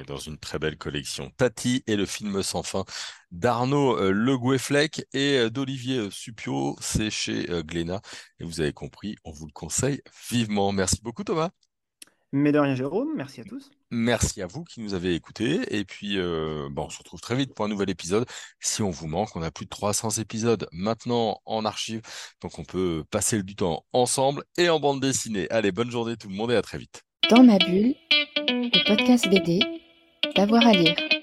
dans 0.06 0.18
une 0.18 0.38
très 0.38 0.60
belle 0.60 0.78
collection. 0.78 1.32
Tati 1.38 1.84
et 1.88 1.96
le 1.96 2.06
film 2.06 2.44
sans 2.44 2.64
fin 2.64 2.84
d'Arnaud 3.32 3.98
euh, 3.98 4.12
Le 4.12 4.38
et 5.14 5.38
euh, 5.38 5.50
d'Olivier 5.50 5.98
euh, 5.98 6.10
Supio, 6.10 6.76
c'est 6.80 7.10
chez 7.10 7.48
Glénat. 7.66 8.02
Et 8.40 8.44
vous 8.44 8.62
avez 8.62 8.74
compris, 8.74 9.16
on 9.24 9.32
vous 9.32 9.46
le 9.46 9.52
conseille 9.52 10.02
vivement. 10.30 10.72
Merci 10.72 11.00
beaucoup 11.02 11.24
Thomas. 11.24 11.50
Mais 12.34 12.52
de 12.52 12.60
rien 12.60 12.76
Jérôme, 12.76 13.14
merci 13.16 13.40
à 13.40 13.46
tous. 13.46 13.70
Merci 13.90 14.42
à 14.42 14.48
vous 14.48 14.66
qui 14.66 14.82
nous 14.82 14.94
avez 14.94 15.16
écoutés. 15.16 15.62
Et 15.78 15.86
puis, 15.86 16.18
bon, 16.18 16.86
on 16.86 16.90
se 16.90 16.98
retrouve 16.98 17.22
très 17.22 17.38
vite 17.38 17.54
pour 17.54 17.64
un 17.64 17.70
nouvel 17.70 17.90
épisode. 17.90 18.26
Si 18.60 18.82
on 18.82 18.90
vous 18.90 19.08
manque, 19.08 19.34
on 19.38 19.42
a 19.42 19.50
plus 19.50 19.64
de 19.64 19.70
300 19.70 20.10
épisodes 20.20 20.68
maintenant 20.74 21.40
en 21.46 21.64
archive. 21.64 22.02
Donc, 22.42 22.60
on 22.60 22.66
peut 22.66 23.06
passer 23.12 23.42
du 23.44 23.56
temps 23.56 23.86
ensemble 23.94 24.44
et 24.58 24.68
en 24.68 24.82
bande 24.82 25.00
dessinée. 25.00 25.50
Allez, 25.52 25.72
bonne 25.72 25.90
journée 25.90 26.18
tout 26.18 26.28
le 26.28 26.36
monde 26.36 26.52
et 26.52 26.58
à 26.58 26.62
très 26.62 26.78
vite. 26.78 27.02
Dans 27.30 27.44
ma 27.44 27.58
bulle, 27.58 27.96
le 28.48 28.88
podcast 28.88 29.30
BD, 29.30 29.60
d'avoir 30.38 30.68
à 30.68 30.72
lire. 30.72 31.17